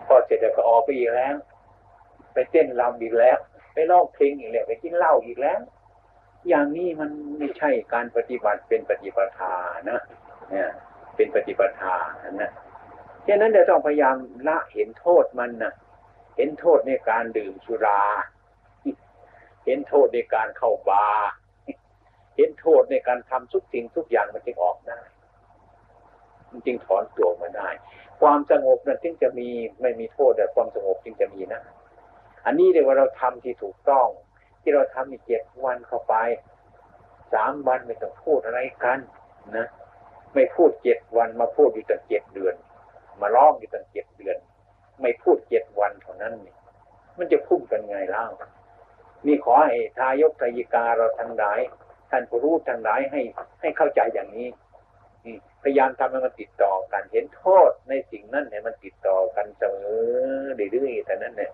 [0.07, 1.35] พอเสร็จแล้วก็ออกไปอีกแล้ว
[2.35, 3.37] ไปเต้นรำอีกแล้ว
[3.73, 5.59] ไปร้องเพลงอีกแล้วไปกินเหล้าอีกแล้ว
[6.49, 9.53] อย่างนี้มันไม่ใช่การปฏิบัติเป็นปฏิปทา
[9.89, 9.99] นะ
[10.51, 10.69] เนี่ย
[11.15, 11.95] เป็นปฏิปทา
[12.41, 12.51] นะ
[13.27, 14.15] ฉะนั้นเราต้องพยายาม
[14.47, 15.73] ละเห็นโทษมันนะ
[16.35, 18.03] เห็นโทษในการดื่มสุรา
[19.65, 21.29] เห็นโทษในการเข้าบาร์
[22.35, 24.99] เห็นโทษในการทำทุกสิ่งทุกอย่างมันจึงออกได้
[26.51, 27.69] มันจึงถอนตัวมาได้
[28.21, 29.49] ความสงบนั้นจึงจะมี
[29.81, 31.61] ไม่มีโทษแต่ความสงบจึงจะมีนะ
[32.45, 34.07] อันนี้เรียกว่าเราทำที่ถูกต้อง
[34.61, 36.15] ที่เราทำอีกเจ็ดวันเข้าไป
[37.33, 38.99] สามวันไม่ต้องพูดอะไรกัน
[39.57, 39.67] นะ
[40.33, 42.55] ไม่พูดเจ็ดวันมาพูดอยู่ตั้งเจ็ดเดือน
[43.21, 44.37] มาร้องอยู่ตั้งเจ็ดเดือน
[45.01, 46.55] ไม่พูดเจ็ดวันเท่านั้นนี่
[47.17, 48.23] มันจะพุ่งกันไงเล่า
[49.25, 51.59] มีขอให้ทายกทายิกาเราทั้งหลาย
[52.11, 53.21] ท่านผู้รู้ทั้งหลายให้
[53.61, 54.47] ให้เข้าใจอย่างนี้
[55.63, 61.51] พยายามทำให้มันติดต่อกัน เห็นโทษในสิ่งนั้นเนี่ยมันติดต่อกันเสมอเรื่อยๆแต่นั้นเนี่ย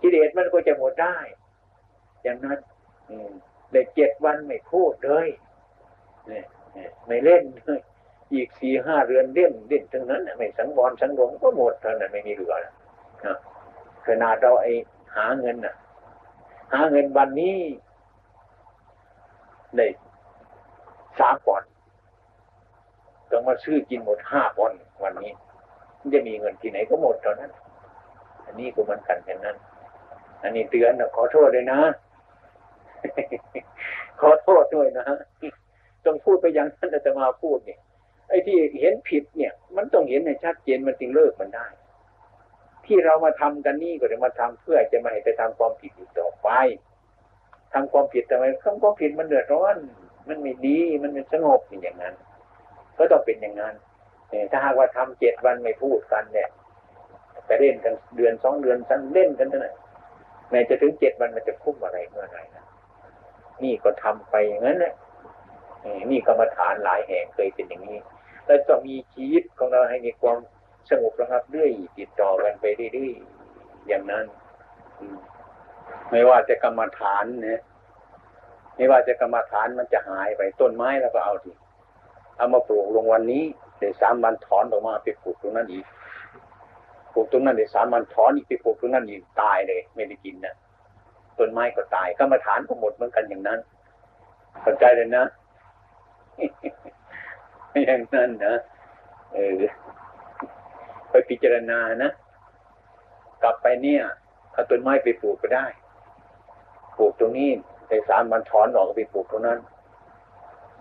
[0.00, 1.16] กิเลสมันก็จะหมดได้
[2.22, 2.58] อย่างนั้น
[3.72, 5.28] เด็กเจ็ดวันไม่พูดเลย
[7.06, 7.80] ไม่เล่นเลย
[8.32, 12.74] อีกสี่ห้าเรือนเล่นเล่นทั้งนั้นไม่สังวรสังรวมก็หมดเท่านั้นไม่มีเหลือแล้ว
[14.06, 14.66] ขนาดเราไอ
[15.16, 15.74] หาเงินน่ะ
[16.72, 17.58] หาเงินวันนี้
[19.76, 19.86] ได้
[21.18, 21.62] สามปอน
[23.30, 25.32] ต้องมาซื้อกินหมดห้าปอนวันนี้
[26.14, 27.50] จะมีเงินที่ไหนก็หมดตอนนั้น
[28.52, 29.56] อันนี้ก็มันกันแค่นั้น
[30.42, 31.80] อันนี้เตือนนะขอโทษเลยนะ
[34.20, 35.06] ขอโทษด้วยนะ
[36.04, 37.78] ต้องพูดไปอย่างนั้นจะมาพูดเนี่ย
[38.28, 41.66] ไอ้ที่เห็นผิดเนี่ย มันต้องเห็นในชัดเจนมันจึงเลิกมันได้
[42.86, 46.48] ที่เรามาทำกันนี่ก็จะมาทำเพื่อจะมาให้ไปทำความผิดอีกต่อไป
[47.72, 49.76] ทำความผิดทำไมทำความผิดมันเดือดร้อน
[50.28, 52.14] มันไม่ดี มันไม่สงบอย่างนั้น
[52.98, 53.74] ก็ต้องเป็นอย่างนั้น
[54.50, 56.48] ถ้าหากว่าทำเจ็ดวันไม่พูดกันเนี่ย
[57.46, 59.76] ไปเล่นกันเดือนสองเดือนสั้นเล่นกันเท่านั้น
[60.50, 62.64] แม้จะถึงเจ็ดวันมันจะคุ้มอะไรเมื่อไหร่นะ
[63.62, 64.94] นี่ก็ทำไปอย่างนั้นแหละ
[66.10, 67.98] นี่กรรมฐานหลายแห่งเคยเป็นอย่างนี้
[68.46, 70.38] แล้วจะมีชีวิตของเราให้มีความ
[70.90, 74.24] สงบระงับเรื่อยติดต่อกันไปเรื่อยๆอย่างนั้น
[76.10, 77.60] ไม่ว่าจะกรรมฐานเนี่ย
[78.76, 81.50] ไม่ว่าจะกรรมฐานมันจะหายไปต้นไม้แล้วก็เอาที
[82.36, 83.44] เอามาปลูกลงวันนี้
[83.78, 85.84] เดี๋ยวสามวันถอนออกมาไปปลูกตรงนั้นอีก
[87.14, 90.54] ปลูกตรงนั้นเดี๋ยวสามวันถอนอีกไปปลูกตรงนั้นอีกตายเลย ไม่ได้กินนะ
[91.38, 93.58] ต้นไม้ก็ตายกรรมฐานก็หมดเหมือนกันอย่างนั้น
[94.62, 95.24] เข้าใจเลยนะ
[97.84, 98.54] อย่างนั้นนะ
[99.34, 99.62] เออ
[101.10, 102.10] ไปพิจารณานะ
[103.42, 104.02] กลับไปเนี่ย
[104.52, 105.66] เอาต้นไม้ไปปลูกก็ได้
[106.98, 107.50] ปลูกตรงนี้
[107.88, 109.58] ในสามวันถอนออกไปปลูกตรงนั้น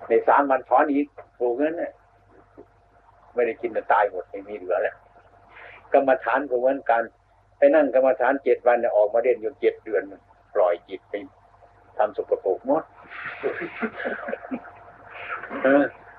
[0.10, 1.06] ในสามวันถอนอีก
[1.40, 1.92] ปลูกนั้นเนี่ย
[3.34, 4.96] ไม่ได้กินจะตายหมดไม่มีเหลือแล้ว
[5.94, 7.04] กรรมฐานก็เหมือนกัน
[7.58, 10.04] ไปนั่งกรรมฐานเจ็ดวันเนี่ยออกมาเด่นอยู่เจ็ดเดือน
[10.56, 11.14] ปล่อยจิตไป
[11.98, 12.84] ทำสุกปรกหมด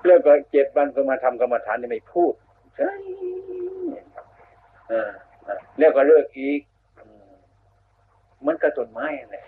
[0.05, 2.33] เลิกก็เจ็ดวันก็มาทำกรรมฐานไม่พูด
[2.77, 2.91] ใช่
[5.77, 6.61] แล้วก็เลิกอีก
[8.45, 9.43] มันก็ต้นไม้เลย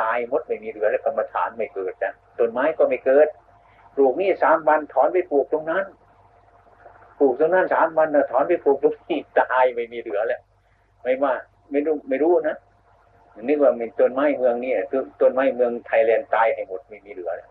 [0.00, 3.28] ตายมดไม่มีเหลือแล้วกรรมฐานไม่เกิดนะต้นไม้ก็ไม่เกิด
[3.94, 5.84] ปลูกนี่สามวันถอนไปปลูกตรงนั้น
[7.22, 10.40] ลูกตรงนั้นสามวันนะถอนไปปลูกตรงนี้ตายไม่มีเหลือแล้ว
[11.02, 11.32] ไม่ว่า
[11.70, 12.56] ไม่รู้ไม่รู้นะ
[13.42, 14.72] นึกว่ามีต้นไม้เมืองนี่
[15.20, 17.50] ต้นไม้เมืองไทยแลนด์ตายให้หมดไม่มีเหลือแล้ว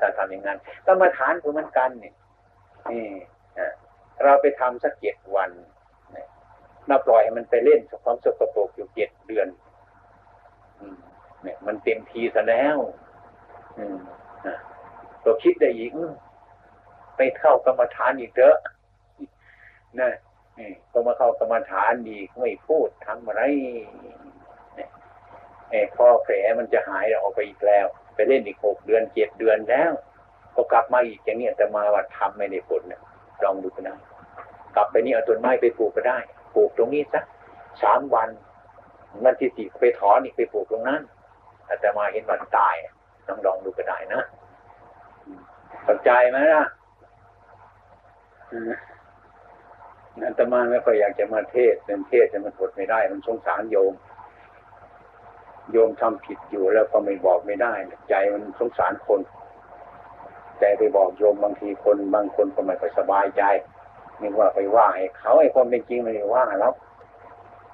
[0.00, 2.12] ถ้าทำอย่างนั้นกรรมฐานคือมันกันนี่
[2.92, 3.04] นี่
[4.22, 5.50] เราไปทำสักเจ็ดวัน
[6.90, 9.48] มาปล่อยให้มันไปเล่นความสกปรกอยู่เจ็ดเดือน
[11.42, 12.76] เนี่ย มันเต็มทีซะแล้ว
[13.78, 13.96] อืม
[15.24, 15.92] ก็คิดได้อีก
[17.16, 18.56] ไปเข้ากรรมฐานอีกเถอะ
[20.00, 20.12] นะ
[20.92, 23.42] ก็มาเข้ากรรมฐานอีกไม่พูดทำอะไร
[24.74, 29.92] เนี่ยพอแผลมันจะหายออกไปอีกแล้ว ไปเล่นอีกหกเดือนเจ็ดเดือนแล้ว
[30.56, 33.00] ก็กลับมาอีกอย่างนี้แต่มาว่าทำไม่ได้ผลเนี่ย
[33.44, 33.98] ลองดูกันนะ
[34.76, 36.18] กลับไปนี่เอาต้นไม้ไปปลูกก็ได้
[36.54, 37.24] ปลูกตรงนี้สัก
[37.82, 38.28] สามวัน
[39.24, 41.00] มันที่สี่ไปถอนอีกไปปลูกตรงนั้น
[41.66, 42.74] อาจจะมาเห็นมันตาย
[43.28, 44.22] ต้องลองดูก็ได้นะ
[45.88, 46.66] สนใจไหมนะ
[50.20, 53.92] อาตมาไม่ค่อยอยากจะมาเทศเป็นเทศแต่มันทดไม่ได้ มันสงสารโยม
[55.72, 57.72] โยมทำผิดอยู่แล้วก็ไม่บอกไม่ได้
[58.08, 59.20] ใจมันสงสารคน
[60.58, 63.42] แต่ไปบอกโยมบางทีคนบางคนก็ไม่ค่อยสบายใจ
[64.20, 66.74] นึกว่าไปว่าให้เขาไอ้ความเป็นจริงมันว่าแล้ว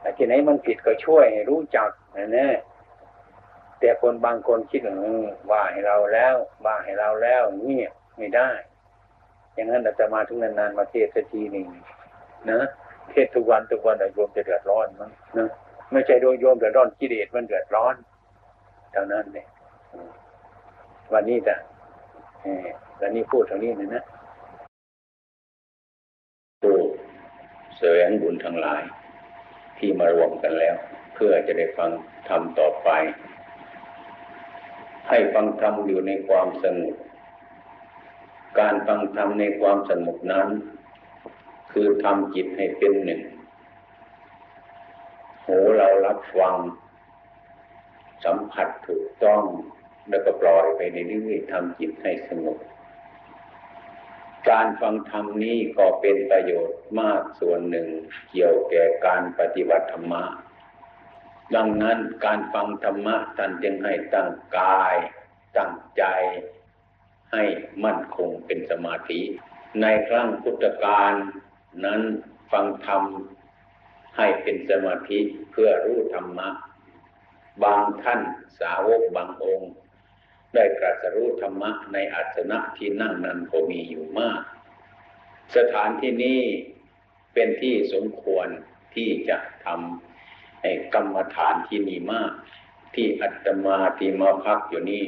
[0.01, 2.55] แต่ที่ไหนมันผิดก็ช่วยให้รู้จักนะเนี่ย
[3.81, 4.81] แต่คนบางคนคิด
[5.51, 8.51] ว่าให้เราแล้วว่าให้เราแล้วเงียบไม่ได้
[9.55, 11.67] อย่างนั้นอาตมาทุกนานๆมาเทศสักทีหนึ่ง
[12.51, 12.61] นะ
[13.11, 15.49] เทศทุกวันทุกวันโยมจะเดือดร้อนมั้งนะ
[15.93, 17.95] ไม่ใช่โดยโยมเดือดร้อนกิเลสมันเดือดร้อน
[18.93, 19.47] เท่านั้นเนี่ย
[21.13, 21.57] วันนี้แต่
[23.01, 24.05] วันนี้พูดเท่านี้นะนะ
[26.63, 26.77] ผู้
[27.79, 28.83] แสวงบุญทั้งหลาย
[29.79, 30.77] ที่มารวมกันแล้ว
[31.15, 31.91] เพื่อจะได้ฟัง
[32.29, 32.89] ธรรมต่อไป
[35.09, 36.97] ให้ฟังธรรมอยู่ในความสงบ
[38.61, 40.49] การฟังธรรมในความสงบนั้น
[41.73, 43.23] คือทำจิตให้เป็นหนึ่ง
[45.45, 46.57] หูเรารับฟัง
[48.25, 49.43] สัมผัสถูกต้อง
[50.09, 52.59] แล้วก็ปล่อยไปในเรื่อยๆทำจิตให้สงบ
[54.51, 57.89] การฟังธรรมนี้ก็เป็นประโยชน์มากส่วนหนึ่ง
[58.31, 60.25] เกี่ยวแก่การปฏิบัติธรรมะ
[61.55, 64.95] ดังนั้นการฟังธรรมะท่านจึงให้ตั้งกาย
[65.57, 66.05] ตั้งใจ
[67.33, 67.45] ให้
[67.85, 69.21] มั่นคงเป็นสมาธิ
[69.81, 71.13] ในครั้งพุทธกาล
[71.85, 72.01] นั้น
[72.53, 73.03] ฟังธรรม
[74.17, 76.49] ให้เป็นสมาธิเพื่อรู้ธรรมะ
[77.65, 78.21] บางท่าน
[78.61, 79.73] สาวกบางองค์
[80.55, 84.41] ได้กรัสรู้ธรรมะในอัศนะที่นั่งนั้นก็มีอยู่มาก
[85.57, 86.41] สถานที่นี้
[87.35, 88.49] เป็นที่สมควร
[88.95, 92.33] ที่จะทำกรรมฐานที่มีมาก
[92.95, 95.05] ที่อัตมาที่มาพักอยู่นี่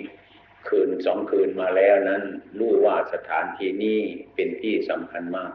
[0.68, 2.22] คืนสองคืนมาแล้วนั้น
[2.58, 4.00] รู้ว่าสถานที่นี้
[4.34, 5.52] เป็นที่สำคัญมาก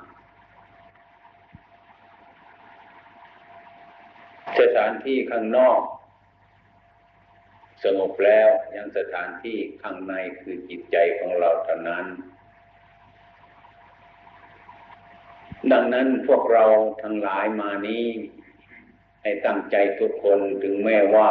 [4.59, 5.79] สถานที่ข้างนอก
[7.83, 12.05] สงบแล้วยังสถานที่ข้างในคือจิตใจของเราเท่านั้น
[15.71, 16.65] ดังนั้นพวกเรา
[17.03, 18.05] ทั้งหลายมานี้
[19.21, 21.29] ให้ตั้งใจทุกคนถึงแม้ว่า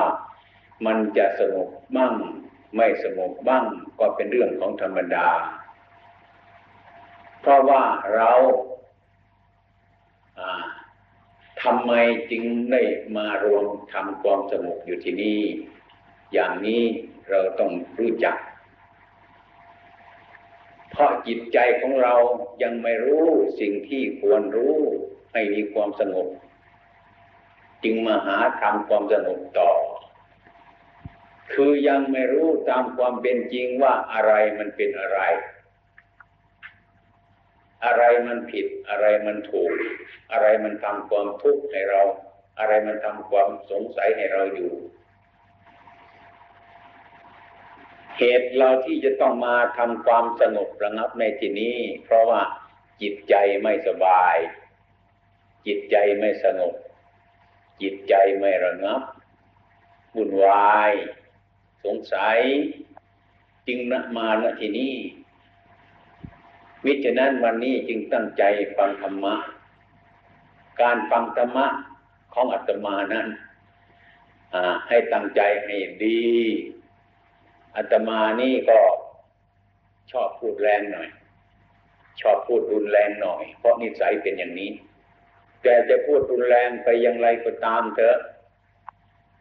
[0.87, 2.15] มันจะสงบบ้าง
[2.77, 3.65] ไม่สงบบ้าง
[3.99, 5.29] ก็เป็นเรื่องของธรรมดา
[7.41, 7.83] เพราะว่า
[8.15, 8.33] เรา
[11.65, 11.93] ทำไม
[12.31, 12.83] จึงได้
[13.17, 15.43] มารวมทำความสงบอยู่ที่นี่
[16.33, 16.83] อย่างนี้
[17.31, 18.37] เราต้องรู้จัก
[20.91, 22.15] เพราะจิตใจของเรา
[22.63, 23.27] ยังไม่รู้
[23.61, 24.77] สิ่งที่ควรรู้
[25.33, 26.29] ให้มีความสงบ
[27.85, 29.73] จึงมาหาทำความสงบต่อ
[31.53, 35.21] คือยังไม่รู้ตามความเป็นจริงว่าอะไรมันเป็นอะไร
[37.85, 39.73] อะไรมันผิด อะไรมันถูก
[40.33, 42.03] อะไรมันทำความทุกข์ให้เรา
[42.59, 44.73] อะไรมันทำความสงสัยให้เราอยู่
[48.19, 52.43] เหตุเราที่จะต้องมาทำความสงบระงับในที่นี้ เพราะว่า
[53.03, 54.37] จิตใจไม่สบาย
[55.67, 56.75] จิตใจไม่สงบ
[57.83, 59.03] จิตใจไม่ระงับ
[60.15, 60.93] วุ่นวาย
[61.85, 62.39] สงสัย
[63.67, 63.79] จึง
[64.17, 64.95] มาณที่นี้
[66.85, 68.43] วิจนั้นวันนี้จึงตั้งใจ
[68.77, 69.35] ฟังธรรมะ
[70.81, 71.67] การฟังธรรมะ
[72.35, 73.27] ของอาตมานั้น
[74.89, 76.23] ให้ตั้งใจให้ดี
[77.77, 78.79] อาตมานี่ก็
[80.13, 81.09] ชอบพูดแรงหน่อย
[82.21, 84.71] ชอบพูดรุนแรงหน่อย เพราะนิสัยเป็นอย่างนี้
[85.63, 88.19] แต่จะพูดรุนแรงไปอย่างไรก็ตามเถอะ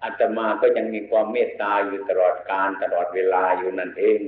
[0.04, 4.20] อาตมาก็ยังมีความเมตตาอยู่ตลอดการตลอดเวลาอยู่นั่นเอง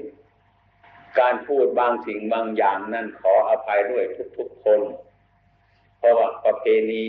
[1.19, 4.04] การพูดบางสิ่งบางอย่างนั่นขออภัยด้วย
[4.38, 4.82] ทุกๆคน
[5.97, 7.06] เพราะว่าประเพณี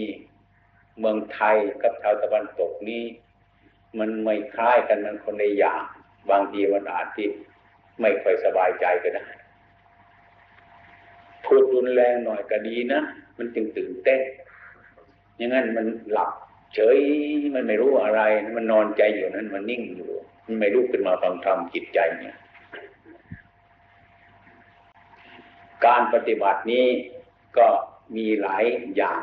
[0.98, 3.04] เมืองไทยกับชาวตะวันตกนี้
[3.98, 5.82] มันไม่คล้ายกันมันคนในอย่าง
[6.30, 7.28] บางทีมันอาจที่
[8.00, 9.24] ไม่ค่อยสบายใจก็ได้
[11.44, 13.00] พูดรุนแรงหน่อยก็ดีนะ
[13.38, 14.20] มันจึงตื่นเต้น
[15.36, 16.30] อย่างนั้นมันหลับ
[16.74, 16.98] เฉย
[17.54, 18.20] มันไม่รู้อะไร
[18.56, 20.10] มันนอนใจอยู่นั้น มันนิ่งอยู่
[20.46, 22.36] มันไม่รู้ขึ้นมาฟังธรรมจิตใจเนี่ย
[25.86, 26.86] การปฏิบัตินี้
[27.58, 27.68] ก็
[28.16, 28.64] มีหลาย
[28.96, 29.20] อย่าง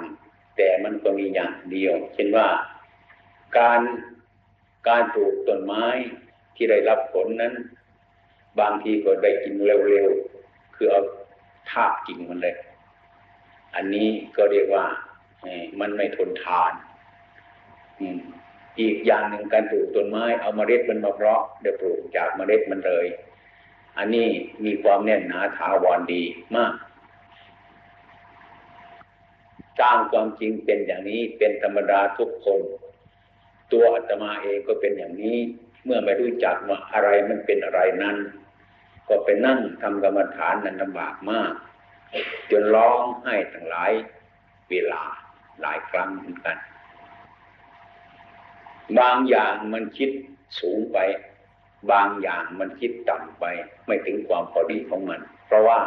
[0.58, 2.48] แต่มันก็มีอย่างเดียว เช่นว่า
[3.58, 3.82] การ
[4.88, 5.86] การปลูกต้นไม้
[6.56, 7.54] ที่ได้รับผลนั้น
[8.60, 9.56] บางทีก็ได้กิน
[9.88, 11.02] เร็วๆคือเอา
[11.70, 12.56] ทาบกิ่งมันเลย
[13.76, 14.86] อันนี้ก็เรียกว่า
[15.80, 16.72] มันไม่ทนทาน
[18.80, 23.06] อีกอย่างหนึ่งการปลูกต้นไม้เอามาเมล็ดมันมาเพาะเดี๋ยวปลูกจากเมล็ดมันเลย
[23.98, 24.30] อันนี้
[24.66, 26.24] มีความแน่นหนาถาวรดี
[26.56, 26.74] มาก
[29.82, 32.62] ตามความจริงเป็นอย่างนี้เป็นธรรมดาทุกคน
[33.72, 35.38] ตัวอาตมาเองก็เป็นอย่างนี้
[35.86, 38.18] เมื่อไม่รู้จักว่าอะไรมันเป็นอะไรนั้น
[39.10, 41.52] ก็ไปนั่งทำกรรมฐานนั้นลำบากมาก
[42.52, 43.92] จนร้องให้ทั้งหลาย
[44.70, 45.04] เวลา
[45.62, 46.58] หลายครั้งเหมือนกัน
[49.00, 50.10] บางอย่างมันคิด
[50.60, 50.98] สูงไป
[51.92, 53.46] บางอย่างมันคิดต่ำไป
[53.88, 55.80] ไม่ถึงความพอดีของมัน เพราะว่า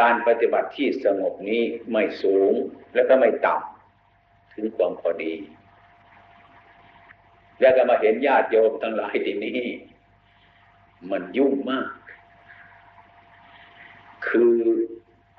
[0.00, 2.52] การปฏิบัติที่สงบนี้ไม่สูง
[2.94, 5.32] แล้วก็ไม่ต่ำถึงความพอดี
[7.60, 9.60] แล้วก็มาเห็นญาติโยมทั้งหลายที่นี้
[11.10, 11.90] มันยุ่งมาก
[14.28, 14.56] คือ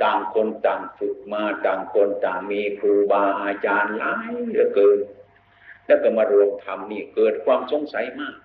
[0.03, 4.99] ต่างคนต่างฝึกมาต่างคนต่างมีครูบาอาจารย์หลายเหลือเกิน
[5.85, 8.35] แล้วก็มารวมทำนี่เกิดความสงสัยมาก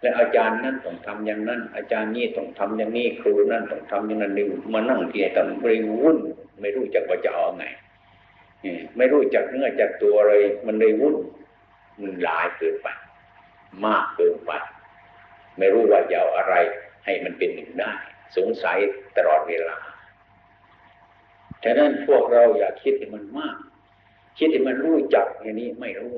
[0.00, 6.18] และอาจารย์นั่นต้องทำอย่างนั้น อาจารย์นี่ต้องทำอย่างนี้ครูนั่นต้องทำอย่างนั้นนี่มานั่งเที่ไหนตอนไม่วุ่น
[6.60, 7.64] ไม่รู้จักว่าจะเอาไง
[8.96, 10.34] ไม่รู้จักเนื้อจักตัวอะไร
[10.66, 11.16] มันเลยวุ่น
[12.00, 12.88] มันหลายเกินไป
[13.84, 14.50] มากเกินไป
[15.58, 16.54] ไม่รู้ว่าจะเอาอะไร
[17.04, 17.92] ให้มันเป็นหนึ่งได้
[18.36, 18.78] สงสัย
[19.16, 19.76] ตลอดเวลา
[21.64, 23.56] ฉะนั้นพวกเราอย่าคิดให้มันมาก
[24.38, 26.14] คิดให้มันรู้จักอย่างนี้ไม่รู้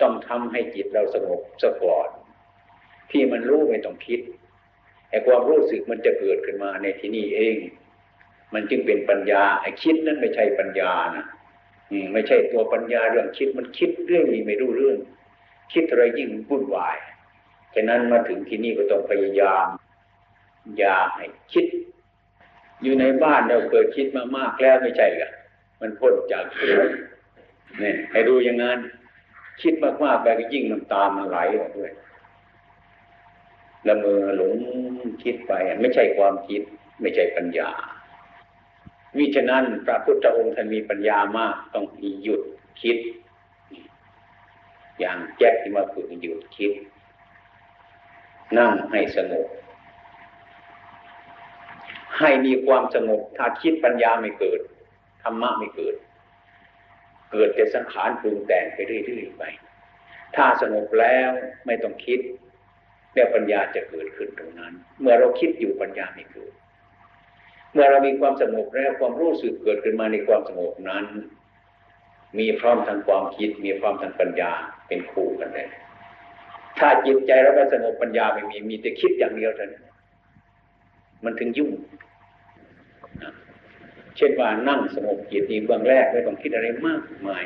[0.00, 2.08] ต้องทำให้จิตเราสงบสะก่อน
[3.10, 4.20] ที่มันรู้ไม่ต้องคิด
[5.10, 7.56] ไอ้ความรู้สึกมันจะเกิดขึ้นมาในที่นี่เอง
[8.54, 11.26] มันจึงเป็นปัญญาไอ้คิดนั้นไม่ใช่ปัญญานะ
[12.12, 14.98] ไม่ใช่ตัวปัญญาเรื่องคิดมันคิดเรื่องนี้ไม่รู้เรื่อง
[15.72, 16.96] คิดอะไรยิ่งวุ่นวาย
[17.74, 19.66] ฉะนั้นมาถึงที่นี่ก็ต้องพยายาม
[20.78, 21.66] อย่าให้คิด
[22.82, 25.30] อยู่ในบ้านเราเคยคิดมามากแล้วไม่ใช่หรอ
[25.80, 26.44] มันพ้นจาก
[27.78, 28.78] เนี่ยให้ดูอย่างนั้น
[29.62, 31.90] คิดมากๆไปก็ยิ่งน้ำตามันไหลออกด้วย
[33.88, 34.52] ละเมอหลง
[35.22, 36.62] คิดไป ไม่ใช่ความคิด
[37.00, 37.70] ไม่ใช่ปัญญา
[39.18, 42.42] วิฉะนั้นพระพุทธองค์ท่านมีปัญญามาก ต้องมีหยุด
[42.82, 42.98] คิด
[44.98, 46.72] อย่างแจ๊กที่มาฝึกหยุดคิด
[48.58, 49.46] นั่งให้สงบ
[52.18, 54.60] ให้มีความสงบ ถ้าคิดปัญญาไม่เกิด
[55.22, 55.94] ธรรมะไม่เกิด
[57.32, 59.42] เกิดแต่สังขารปรุงแต่งไปเรื่อยๆไป
[60.36, 61.30] ถ้าสงบแล้ว
[61.66, 62.20] ไม่ต้องคิด
[63.16, 66.52] แล้วปัญญาจะเกิดขึ้นตรงนั้น เมื่อเราคิดอยู่ปัญญาไม่เกิด
[67.72, 71.04] เมื่อเรามีความสงบแล้วความรู้สึกเกิดขึ้นมาในความสงบนั้น
[72.38, 74.52] มีพร้อมทางความคิด มีพร้อมทางปัญญา
[74.88, 75.68] เป็นคู่กันเลย
[76.78, 79.84] ถ้าจิตใจเราไม่สงบปัญญาไม่มีมีแต่คิดอย่างเดียวเท่านั้น
[81.24, 81.70] มันถึงยุ่ง
[84.16, 87.44] เช่นว่านั่งสงบจิตอีกเบื้องแรกไม่ต้องคิดอะไรมากมาย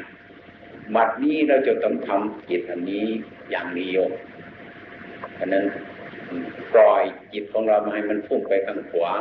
[0.94, 3.06] บัดนี้เราจะต้องทำจิตอันนี้
[3.50, 4.04] อย่างเดียว
[5.40, 5.64] ฉะนั้น
[6.74, 9.12] ปล่อยจิตของเรามาให้มันพุ่งไปทางขวา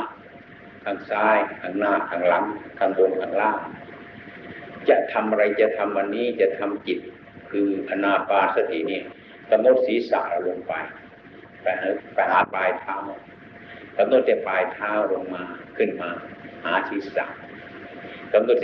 [0.83, 2.45] ทางซ้ายทางหน้าทางหลัง
[2.79, 3.57] ทางบนทางล่าง
[4.89, 6.99] จะทำอะไรจะทำวันนี้จะทำจิต
[7.49, 9.01] คืออนาปาสตินี่
[9.51, 10.73] กำหนดศีรษะลงไป
[11.61, 12.95] ไปหาปลายเท้า
[13.97, 15.43] กำหนดแต่ปลายเท้าลงมา
[15.77, 16.09] ขึ้นมา
[16.63, 17.25] หาศีรษะ
[18.33, 18.57] กำหนด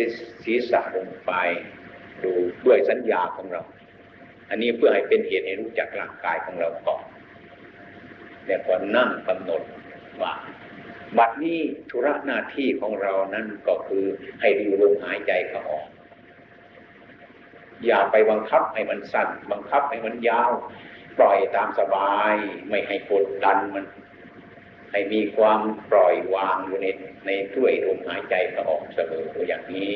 [0.44, 1.32] ศีรษะลงไป
[2.24, 2.32] ดู
[2.66, 3.62] ด้วยสัญญาของเรา
[4.50, 7.04] อันนี้เพื่อให้เป็นเหตุให้รู้จักร่างกายของเราก่อน
[8.48, 9.62] แล้วก็นั่งกำหนด
[10.22, 10.34] ว่า
[11.18, 14.06] บัดนี้ธุระหน้าที่ของเรานั้นก็คือ
[14.42, 15.88] ให้ดูลมหายใจเข้าออก
[17.86, 20.52] อย่าไปบังคับให้มันสั้นบังคับให้มันยาว
[21.18, 22.34] ปล่อยตามสบาย
[22.70, 23.86] ไม่ให้กดดันมัน
[24.92, 26.88] ให้มีความปล่อยวางอยู่ใน
[27.26, 29.96] ในด้วยลมหายใจก็ออกเสมออย่างนี้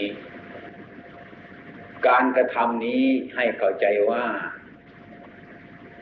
[2.08, 4.24] การกระทำนี้ให้เข้าใจว่า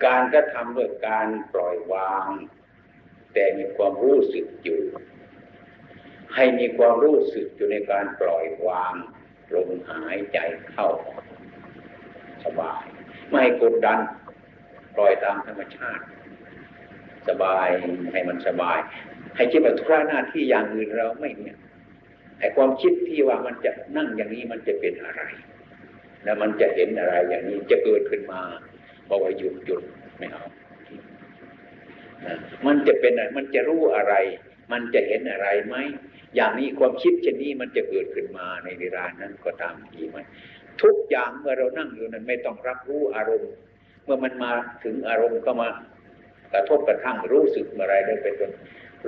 [0.06, 2.28] การกระทำด้วยการปล่อยวาง
[3.34, 4.82] แต่มีความรู้สึกอยู่
[6.36, 8.94] ให้มีความรู้สึกอยู่ในการปล่อยวาง
[9.54, 10.38] ลมหายใจ
[10.70, 10.88] เข้า
[12.46, 12.84] สบาย
[13.32, 14.00] ไม่กดดัน
[14.96, 16.04] ปล่อยตามธรรมชาติ
[17.30, 17.68] สบาย
[18.12, 18.80] ให้มันสบาย
[19.36, 21.58] ให้คิดว่าทุกหน้าที่อย่างอื่นเราไม่เนี่ย
[22.40, 25.22] ไอ้ความคิดที่ว่ามันจะนั่งอย่างนี้มันจะเป็นอะไร
[26.24, 28.42] แล้วมันจะเห็นอะไรอย่างนี้จะเกิดขึ้นมา
[29.10, 29.84] บอกว่าหยุดหยุด
[30.18, 30.46] ไม่เอา
[32.66, 34.14] มันจะเป็นอะไรมันจะรู้อะไร
[34.72, 35.76] มันจะเห็นอะไรไหม
[36.36, 40.18] อย่างนี้ความคิดเช่นนี้มันจะเกิดขึ้นมาในเวลานั้นก็ตามทีไหม
[40.82, 43.52] ทุกอย่างเมื่อเรานั่งอยู่นั้นไม่ต้องรับรู้อารมณ์
[44.04, 44.52] เมื่อมันมา
[44.84, 45.70] ถึงอารมณ์ก็มา
[46.54, 48.52] กระทบกระทั่งรู้สึกอะไรได้เป็นต้น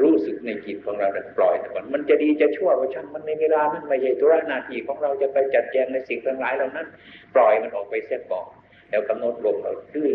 [0.02, 6.88] รู้สึกในจิตของเราแต่ปล่อยแต่ก่อนมันจะดีจะชั่วก็ช่างมันในเวลานั้นไม่ใช่ตัวหน้าที่ของเราจะไปจัดแจงในสิ่งทั้งหลายเหล่านั้น
[7.36, 8.48] ปล่อยมันออกไปเสียก่อน
[8.90, 10.14] แล้วกำหนดลมเราดื้อ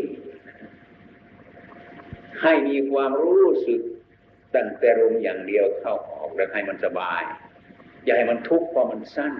[2.42, 3.80] ให้มีความรู้สึก
[4.54, 7.22] ตั้งแต่ลมอย่างเดียวเข้าออกแล้วให้มันสบาย
[8.04, 9.34] อย่าให้มันทุกข์เพราะมันสั้น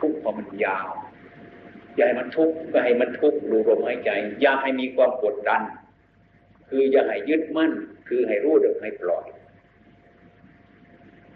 [0.00, 0.90] ทุกข์เพราะมันยาว
[1.96, 4.10] อย่าให้มันทุกข์ก็ให้มันทุกข์ดูลมหายใจ
[4.40, 5.62] อย่าให้มีความกดดัน
[6.68, 7.72] คืออย่าให้ยึดมั่น
[8.08, 9.26] คือให้รู้เดิมให้ปล่อย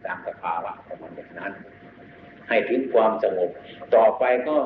[0.04, 1.52] ตามสภาวะของมันอย่างนั้น
[2.48, 3.50] ให้ถึงความสงบ
[3.94, 4.56] ต่อไปก็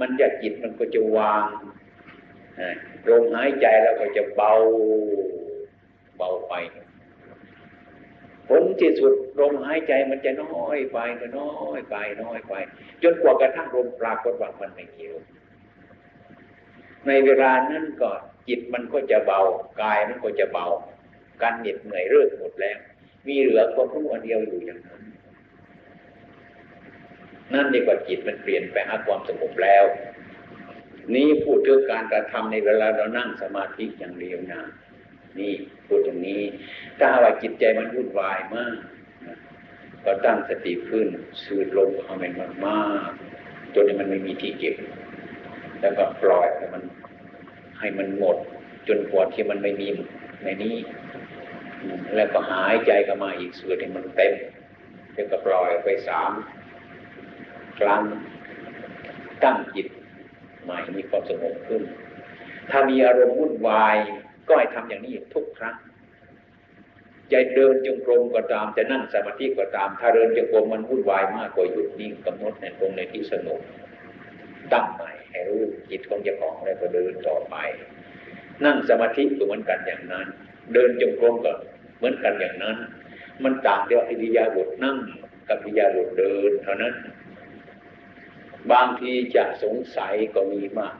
[0.00, 1.44] มันจะจิตมันก็จะวาง
[3.10, 4.52] ลมหายใจแล้วก็จะเบา
[6.16, 6.54] เบาไป
[8.48, 12.54] ผลที่สุดลมหายใจมันจะน้อยไปก็น้อยไปน้อยไป
[13.02, 15.16] จนกว่ากระทั่งลมปรากฏว่ามันไม่เกี่ยว
[17.06, 18.10] ในเวลานั้นก็
[18.48, 19.40] จิตมันก็จะเบา
[19.82, 20.66] กายมันก็จะเบา
[21.42, 22.78] การเหน็ดเหนื่อยเลิกหมดแล้ว
[23.26, 25.02] มีเหลือความรู้อันเดียวอยู่อย่างนั้น
[27.52, 29.84] นั่นเรียกว่าจิตมันเปลี่ยนไปหาความสงบแล้ว
[31.14, 34.62] นี่พูดถึงการกระทำในเวลาเรานั่งสมาธิอย่างเดียวนะ
[35.38, 35.52] นี่
[35.86, 36.42] พูดตรงนี้
[36.98, 38.76] ถ้าว่าจิตใจมันวุ่นวายมาก
[40.04, 41.08] ก็ตั้งสติขึ้น
[41.44, 42.24] สูดลมเข้าไป
[42.66, 44.76] มากๆจนมันไม่มีที่เก็บ
[45.80, 46.82] แล้วก็ปล่อยให้มัน
[47.78, 48.36] ให้มันหมด
[48.88, 49.88] จนกว่าที่มันไม่มี
[50.42, 50.76] ในนี้
[52.16, 54.34] แล้วก็หายใจเข้ามาอีกสูดให้มันเต็ม
[55.14, 56.32] แล้วก็ปล่อยไปสาม
[57.78, 58.02] ครั้ง
[59.42, 59.86] ตั้งจิต
[60.62, 61.82] ใหม่มีความสงบขึ้น
[62.70, 63.96] ถ้ามีอารมณ์วุ่นวาย
[64.48, 65.76] ก็ให้ทำอย่างนี้ทุกครั้ง
[67.32, 73.60] จะเดินจงกรมก็ตามจะนั่งสมาธิก็ตาม ถ้าเดินจงกรมมันวุ่นวายมากกว่าหยุดนิ่งกำหนดในตรงในที่สงบ
[74.72, 77.56] ตั้งใหม่ให้รู้จิตของเจ้าของแล้วก็เดินต่อไป
[78.64, 80.26] นั่งสมาธิก็เหมือนกันอย่างนั้น
[80.74, 81.52] เดินจงกรมก็
[81.96, 82.76] เหมือนกันอย่างนั้น
[83.44, 84.96] มันต่างเดียวอิริยาบถนั่ง
[85.48, 86.94] กับอิริยาบถเดิน เท่านั้น
[88.72, 90.94] บางทีจะสงสัยก็มีมาก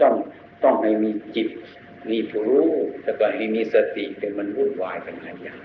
[0.00, 0.14] ต้อง
[0.62, 1.48] ต้องให้มีจิต
[2.10, 2.70] มีผู้รู้
[3.04, 5.60] แล้วก็ให้มีสติเป็นมันวุ่นวายเป็นหลายอย่าง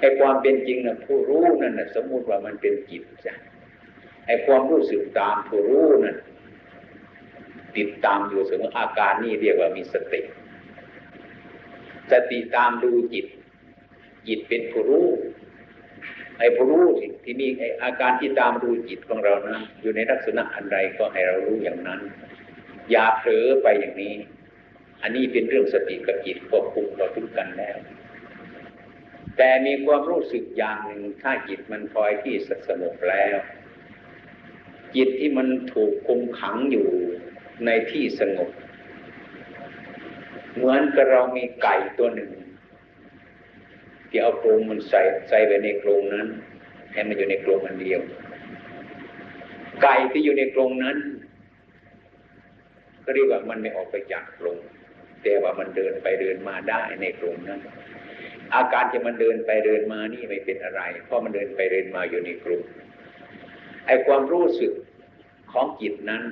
[0.00, 3.34] ไอ้ความเป็นจริงนะผู้รู้นั่นนะสมมุติว่ามันเป็นจิตจ้ะ
[4.26, 6.16] ไอ้ความรู้สึกตามผู้รู้นั่น
[7.76, 10.20] ติดตามอยู่เสมออาการนี่เรียกว่ามีสติ
[12.12, 13.26] สติตามดูจิต
[14.28, 15.08] จิตเป็นผู้รู้
[16.38, 16.86] ไอ้ผู้รู้
[17.24, 22.00] ที่มีไอ้อาการที่ตามดูจิตของเรานะอยู่ในลักษณะอันใดก็ให้เรารู้อย่างนั้น
[22.90, 24.14] อย่าเผลอไปอย่างนี้
[25.02, 27.76] อันนี้เป็นเรื่องสติกับจิตควบคุมเราทุกกันแล้ว
[29.36, 32.34] แต่มีความรู้สึกอย่างหนึ่งถ้าจิตมันพลอยที่
[32.68, 33.36] สงบแล้ว
[34.94, 36.88] จิตที่มันถูกคุมขังอยู่
[37.66, 38.50] ในที่สงบ
[40.54, 42.30] เหมือนกับเรามีไก่ตัวหนึ่ง
[44.08, 46.26] ที่เอาโครงมันใส่ใส่ไปในโครงนั้น
[46.92, 48.00] ให้มันอยู่ในโครงอันเดียว
[49.82, 50.96] ไก่ที่อยู่ในโครงนั้น
[53.04, 54.58] ก็เรียกว่ามันไม่ออกไปจากโครง
[55.22, 57.60] แต่ว่ามันเดินไปเดินมาได้ในกลุ่มนั้น
[58.54, 62.62] อาการที่มันเดินไปเดินมานี่ไม่เป็นอะไร เพราะมันเดินไปเดินมาอยู่ในกลุ่ม
[63.86, 64.72] ไอความรู้สึก
[65.52, 66.22] ของจิตนั้น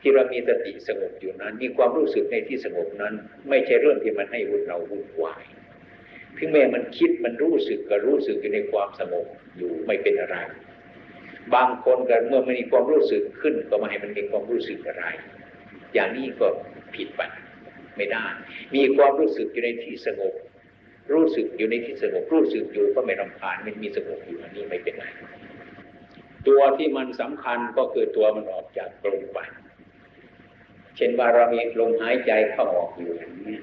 [0.00, 3.14] ที่เรามีสติสงบอยู่นั้น มีความรู้สึกในที่สงบนั้น
[3.48, 5.44] ไม่ใช่เรื่องที่มันให้วุ่นเราวุ่นวาย
[6.38, 9.26] ถึงแม้มันคิดมันรู้สึกก็รู้สึกอยู่ในความสงบ
[9.56, 10.36] อยู่ไม่เป็นอะไร
[11.54, 15.04] บางคนกันเมื่อมันมีความรู้สึกขึ้น ก็มาให้มันมีความรู้สึกอะไร
[15.94, 16.46] อย่างนี้ก็
[16.94, 17.22] ผิดไป
[17.96, 18.24] ไม่ได้
[18.74, 20.34] มีความรู้สึกอยู่ในที่สงบ
[21.12, 25.04] รู้สึกอยู่ในที่สงบรู้สึกอยู่ก็ไม่รำคาญมันมีสงบอยู่อันนี้ไม่เป็นไร
[26.46, 29.38] ตัวที่มันสำคัญก็คือตัวมันออกจากกลมไป
[30.96, 33.56] เช่นว่าเรามีลมหายใจเข้าออกอยู่อย่างนี้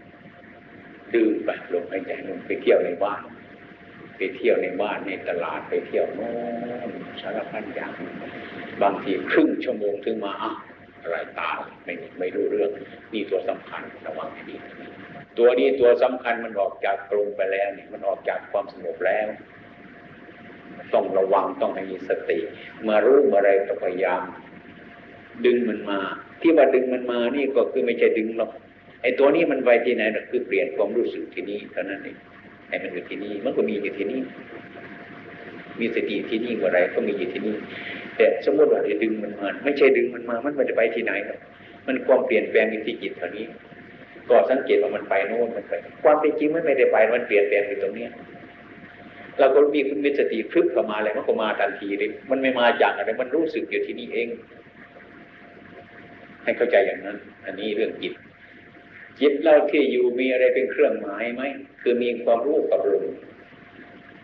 [1.13, 3.21] ดื่มไปลมหายใจลงไปเที่ยวในบ้าน
[4.17, 6.29] ไปเที่ยวในบ้านในตลาดไปเที่ยวโน้
[6.87, 6.91] น
[7.21, 7.91] สารพัดอย่าง
[8.81, 10.53] บางทีครึ่งชั่วโมงถึงมาอะ
[11.01, 11.51] อะไรตา
[11.85, 12.69] ไม่ไม่รู้เรื่อง
[13.13, 14.55] นี่ตัวสำคัญระวังให้ดี
[15.37, 19.27] ตัวนี้ตัวสำคัญมันออกจากกรงไปแล้วเนี่ยมันออกจากความสงบแล้ว
[20.93, 22.39] ต้องระวังต้องมีสติ
[22.81, 24.21] เมื่อรู้เมื่อไรต้องพยายาม
[25.45, 25.99] ดึงมันมา
[26.41, 28.51] ที่ว่าดึงมันมานี่ก็คือไม่ใช่ดึงหรอก
[29.05, 32.17] ไอ้ตัวนี้มันไปที่ไหนนะคือเปลี่ยนความรู้สึกที่นี่เท่านั้นเอง
[32.67, 34.21] ไอ้มันอยู่ที่นี่มันก็มีอยู่ที่นี่
[35.79, 37.55] มีสติที่นี่เมื่อไรก็มีอยู่ที่นี่
[38.15, 41.39] แต่สมมติว่าจะดึงมันมาไม่ใช่ดึงมันมามันมันจะไปที่ไหนหรอก
[41.87, 43.45] มันความเปลี่ยนแปลงในที่จิตเท่านี้
[44.29, 48.11] ก็สังเกตว่ามันไปโน่นมันไป ความเป็นจริงมันไม่ได้ไปมันเปลี่ยนแปลงอยู่ตรงเนี้ย
[49.39, 54.27] เราก็มีคุณมีสติพึกเข้ามาอะไรมันก็มาทันทีเลยมันไม่มาจากอะไรมันรู้สึกอยู่ที่นี่เอง
[56.43, 58.13] ให้เข้าใจอย่างนั้น อันนี้เรื่องจิต
[59.19, 61.41] จิตเราที่อยู่มีอะไรเป็นเครื่องหมายไหม
[61.81, 63.05] คือมีความรู้กับลม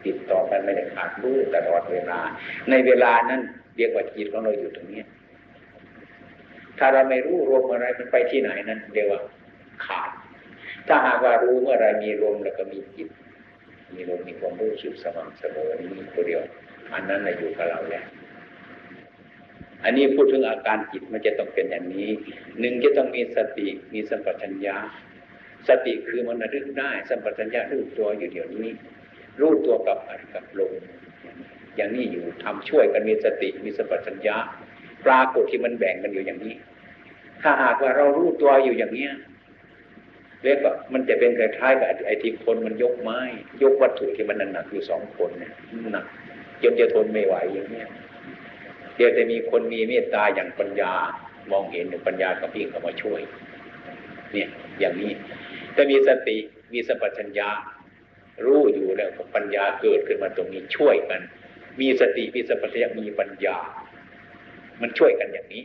[0.05, 2.19] ติดต่อกันไม่ได้ขาดรู้ตลอดเวลา
[2.69, 3.41] ในเวลานั้น
[3.77, 5.03] เรียกว่าจิตของเราอยู่ตรงนี้
[6.79, 9.21] ถ้าเราไม่รู้รวมอะไรมันไปที่ไหนนั้นเรียกว่า
[9.85, 10.09] ขาด
[10.87, 13.09] ถ้าหากว่ารู้เมื่อไรมีลมแล้วก็มีจิต
[13.95, 16.41] มีลมมีความรู้สึกสม่ำเสมอนี้ตัวเดียว
[16.93, 18.05] อันนั้นอยู่กับเราแล้ว
[19.83, 22.09] อันนี้พูดถึงอาการจิตมันจะต้องเป็นอย่างนี้
[22.59, 24.77] หนึ่งจะต้องมีสติมีสัมปชัญญะ
[25.69, 28.69] สติคือมันระลึกได้ สัมปชัญญะรู้ตัวอยู่เดี๋ยวนี้
[29.39, 30.73] รู้ตัวกับอัดกับลม
[31.75, 34.37] อย่างนี้อยู่ทำช่วยกันมีสติมีสัมปชัญญะ
[35.05, 36.55] ปรากฏที่มันแบ่งกันอยู่อย่างนี้
[37.41, 39.13] ถ้าหากว่าเรารู้ตัวอยู่อย่างเนี้ย
[40.43, 43.19] เรียกว่ามันจะเป็นคล้ายๆกับไอ้ที่คนมันยกไม้
[43.63, 45.53] ยกวัตถุที่มันหนักอยู่สองคนเนี่ย
[45.91, 46.05] หนัก
[46.63, 47.89] จนจะทนไม่ไหวอย่างเนี้ย
[48.95, 50.93] เดี๋ยวจะมีคนมีเมตตาอย่างปัญญา
[51.51, 53.21] มองเห็นปัญญากับพี่เข้ามาช่วย
[54.33, 55.11] เนี่ยอย่างนี้
[55.75, 56.37] ถ้ามีสติ
[56.73, 57.49] มีสัมปชัญญะ
[58.45, 61.21] รู้อยู่แล้วปัญญาเกิดขึ้นมาตรงนี้ช่วยกัน
[61.81, 63.57] มีสติมีสัมปชัญญะมีปัญญา
[64.81, 65.63] มันช่วยกันอย่างนี้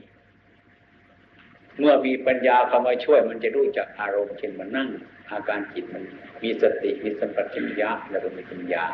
[1.79, 4.89] เมื่อมีปัญญาเข้ามาช่วย มันจะรู้จักอารมณ์เช่นมันนั่ง
[5.31, 6.03] อาการจิตมัน
[6.43, 8.85] มีสติมีสัมปชัญญะแล้วก็มีปัญญา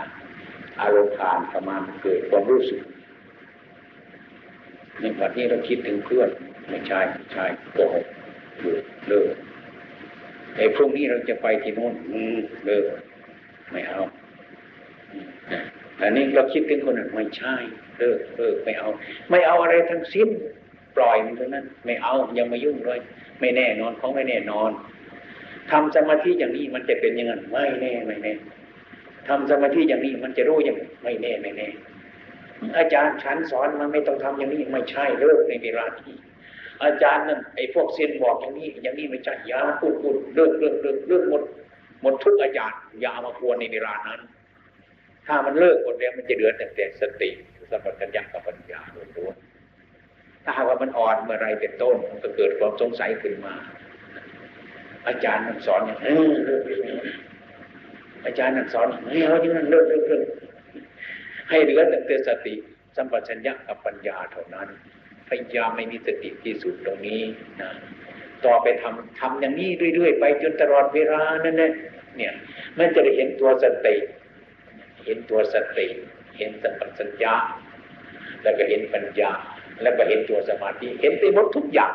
[0.80, 2.80] อารมณ์ผ่านเข้ามาเกิดความรู้สึก
[5.00, 6.28] ในวันนี้เราคิดถึงเพื่อน
[6.68, 8.06] ไม่ใช่ไม่ใช่โกหก
[8.60, 8.76] หยุด
[9.08, 9.32] เลิก
[10.56, 11.94] ไอ้พรุ่งนี้เราจะไปที่โน่น
[12.64, 12.86] เลิก
[13.72, 14.00] ไม่เอา
[16.02, 17.54] อันนี้เราคิดถึงคนนั้นไม่ใช่
[17.98, 18.88] เลิกเลิกไม่เอา
[19.30, 20.28] ไม่เอาอะไรทั้งสิ้น
[20.96, 22.98] ปล่อยมันเท่านั้น ไม่เอายังม่ยุ่งเลย
[23.40, 24.70] ไม่แน่นอนของไม่แน่นอน
[25.70, 28.32] ทำสมาธิอย่างนี้มันจะเป็นยังไงไม่แน่ไม่แน่
[29.28, 31.68] ทำสมาธิอย่างนี้มันจะรู้ยังไม่แน่ไม่แน่
[32.78, 36.14] อาจารย์ฉันสอนมันไม่ต้องทำอย่างนี้ไม่ใช่เลิกในเวลาที่
[36.84, 41.42] อาจารย์นั่นไอ้พวกเซียนบอกอย่างนี้ อย่างนี้ไม่ใช่ยาพูดพูดเลิกเลิกเลิกเลิกหมด
[42.02, 44.20] หมดทุกอาจารย์อย่าเอามาควรในเวลานั้น
[45.26, 47.30] ถ้ามันเลิกหมดแล้วมันจะเหลือแต่แต่สติ
[47.70, 49.36] สัมปชัญญะกับปัญญาล้วน
[50.44, 53.54] ถ้าหากว่ามันอ่อนเมื่อไรเป็นต้นมันก็เกิดความสงสัยขึ้นมา
[55.08, 56.18] อาจารย์นั่นสอนอย่างนี้
[58.24, 60.24] อาจารย์นั่นสอนอย่างนี้เอาที่นั่นเลิกเลิกเลิก
[61.52, 62.54] ให้เหลือแต่สติ
[62.96, 64.68] สัมปชัญญะกับปัญญาเท่านั้น
[65.28, 67.22] พยายามไม่มีสติที่สุดตรงนี้
[67.60, 67.70] นะ
[68.46, 71.72] ต่อไปทำทำอย่างนี้เรื่อยๆไปจนตลอดเวลานั่นแหละ
[72.16, 72.32] เนี่ย
[72.78, 73.96] มันจะได้เห็นตัวสติ
[75.04, 75.86] เห็นตัวสติ
[76.38, 77.34] เห็นสัมปชัญญะ
[78.42, 79.32] แล้วก็เห็นปัญญา
[79.82, 81.94] แล้วก็เห็นตัวสมาธิเห็นไปหมดทุกอย่าง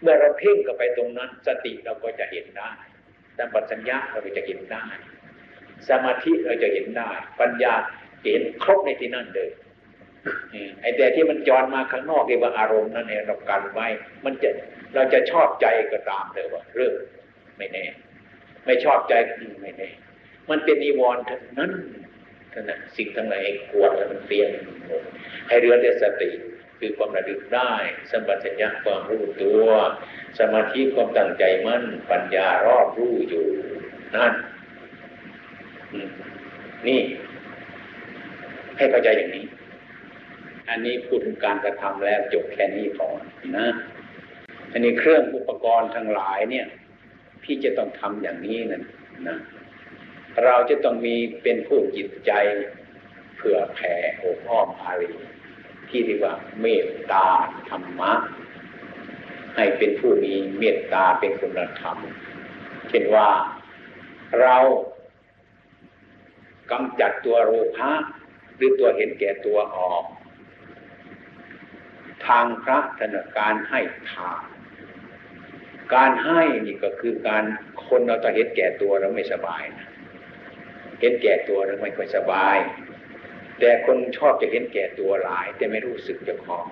[0.00, 2.70] เมื่อเราเพ่งกับไปตรงนั้น สติเราก็จะเห็นได้
[3.36, 4.84] สัมปชัญญะเราก็จะเห็นได้
[5.88, 7.10] สมาธิเราจะเห็นได้
[7.40, 7.74] ปัญญา
[8.30, 9.50] เห็นครบในที่นั่นเลย
[10.80, 13.86] ไอ้แต่ที่มันจรมาข้างนอกเรียกว่าอารมณ์นั่นเองเรากันไว้
[14.24, 14.50] มันจะ
[14.94, 16.94] เราจะชอบใจก็ตามเลยว่าเรื่อง
[17.58, 17.84] ไม่แน่
[18.66, 19.14] ไม่ชอบใจ
[19.62, 19.90] ไม่แน่
[20.50, 21.72] มันเป็นนิวรณ์ทั้งนั้น
[22.52, 24.50] ท่านนะสิ่งทั้งหลายกวดแล้วมันเปลี่ยน
[25.48, 26.30] ให้เรือแต่สติ
[26.78, 27.72] คือความระลึกได้
[28.10, 29.66] สัมปชัญญะความรู้ตัว
[30.38, 33.46] สมาธิความตั้งใจมั่น ปัญญารอบรู้อยู่
[34.16, 34.34] นั่น
[36.88, 37.00] นี่
[38.76, 39.46] ให้เข้าใจอย่างนี้
[40.68, 43.08] อันนี้พูดถึงการกระทำแล้วจบแค่นี้พอ
[43.56, 43.66] นะ
[44.72, 46.66] อันนี้เครื่องอุปกรณ์ทั้งหลายเนี่ย
[47.42, 48.82] พี่จะต้องทำอย่างนี้นั่น
[49.28, 49.38] นะ
[50.44, 52.32] เราจะต้องมีเป็นผู้จิตใจ
[53.36, 55.12] เผื่อแผ่อบอ้อมอารี
[55.88, 57.26] ที่เรียกว่าเมตตา
[57.68, 58.12] ธรรมะ
[59.56, 61.96] ให้เป็นผู้มีเมตตาเป็นคุณธรรม
[62.88, 63.28] เช่นว่า
[64.40, 64.56] เรา
[66.70, 67.90] กำจัดตัวโลภะ
[68.62, 70.04] รือตัวเห็นแก่ตัวออก
[72.26, 74.42] ทางพระธนการให้ทาน
[75.94, 77.44] การให้นี่ก็คือการ
[77.86, 79.88] คนเราจะเห็นแก่ตัวแล้วไม่สบายนะ
[81.00, 82.58] เห็นแก่ตัวแล้วไม่ค่อยสบาย
[83.60, 86.66] แต่คนชอบจะเห็นแก่ตัวหลาย แต่ไม่รู้สึกเจ้าของ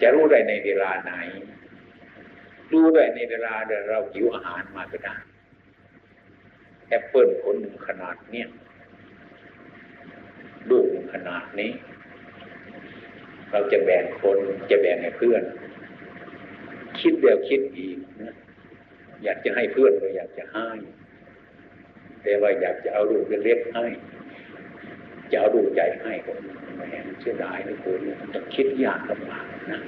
[0.00, 1.12] จะรู้ได้ในเวลาไหน
[2.72, 5.16] รู้ได้ในเวลาเดียวเราหิวอาหารมาก็ได้
[6.88, 8.48] แอปเปิลผลหนึ่งขนาดเนี้ย
[11.12, 11.70] ขนาดนี้
[13.50, 14.38] เราจะแบ่งคน
[14.70, 15.42] จะแบ่งให้เพื่อน
[17.00, 18.34] คิดเดียวคิดอีกนะ
[19.24, 20.68] อยากจะให้เพื่อนก็อยากจะให้
[22.22, 23.84] แต่ว่าอยากจะเอาลูกเล็กๆให้
[25.30, 26.32] จะเอาลูกใหญ่ให้ก็
[26.76, 26.82] แหม
[27.20, 28.00] เสียดายนะคุณ
[28.34, 29.80] ต้องคิดยากลำบากนะ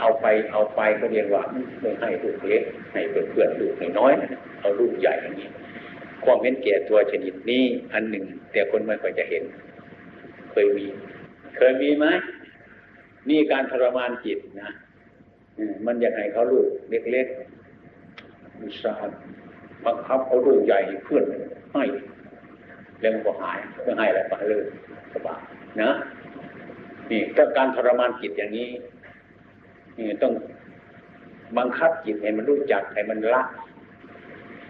[0.00, 1.42] เอาไปเอาไปก็เรียนว่า
[1.80, 2.62] ไม่ให้ลูกเล็ก
[2.92, 4.30] ให้เพื่อนๆลูกน้อยนะ
[4.60, 5.48] เอาลูกใหญ่อย่างนี้
[6.24, 9.42] ความเห็นแก่ตัวชนิดนี้อันหนึ่ง แต่คนไม่ค่อยจะเห็น
[10.52, 10.86] เคยมี
[11.56, 12.06] เคยมีไหม
[13.28, 14.70] นี่การทรมานจิตนะ
[15.86, 16.68] มันอยากให้เขาลูก
[17.10, 19.08] เล็กๆมีสาร
[19.86, 21.24] บังคับเขาลูกใหญ่เพื่อน
[21.72, 21.84] ให้
[23.00, 24.66] เรื่องก็หายเพื่อให้แล้วก็เลิก
[25.14, 25.40] สบาย
[25.82, 25.90] นะ
[27.10, 28.68] นี่ถ้าการทรมานจิตอย่างนี้
[29.98, 30.32] นี่ต้อง
[31.58, 33.42] บังคับจิตให้มันรู้จักให้มันละ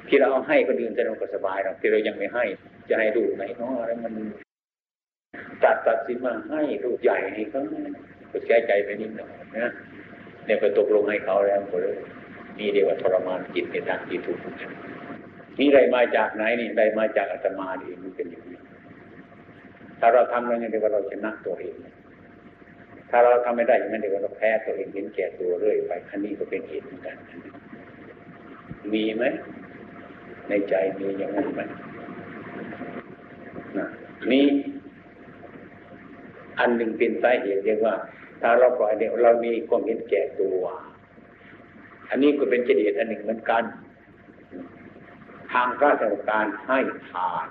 [0.08, 2.44] ที่เราเอาให้คนอื่นจะเราก็สบายหรอกที่เรายังไม่ให้
[2.88, 4.14] จะให้ลูไหนเนาะอะไรมัน
[5.62, 7.62] ตัดตัดสินมาให้ลูกใหญ่ให้เขา
[8.32, 9.72] ก็แก้ใจไปนิดหน่อยนะ
[10.44, 11.96] เนี่ยก็ตกลงให้เขาแล้วก็เลย
[12.58, 14.38] นี่เรียกว่าทรมานจิตในทางที่ถูก
[15.58, 18.58] นี่ได้มาจากไหนนี่ได้มาจากอาตมาเองมันเป็นอย่างนี้
[20.00, 21.74] ถ้าเราทำแล้วเนี่ยเรียกว่าเราชนะตัวเอง
[23.10, 27.16] ถ้าเราทำไม่ได้อย่างนั้นเรียกว่าเราแพ้ตัวเองเห็นแก่ตัวเรื่อยไปอันนี้ก็เป็นเหตุเหมือนกัน
[28.92, 29.24] มีไหม
[30.48, 31.60] ในใจมีอย่างนั้นไหม
[33.78, 33.86] นะ
[34.30, 34.40] มี
[36.60, 37.94] อันหนึ่งเป็นสาเหตุเรียกว่า
[38.40, 40.62] ถ้าเราปล่อยเนี่ยเรามีความเห็นแก่ตัว
[42.10, 43.62] อันนี้ก็เป็นเจดีย์อันหนึ่งเหมือนกัน
[45.52, 46.78] ทางราชการให้
[47.10, 47.46] ทาน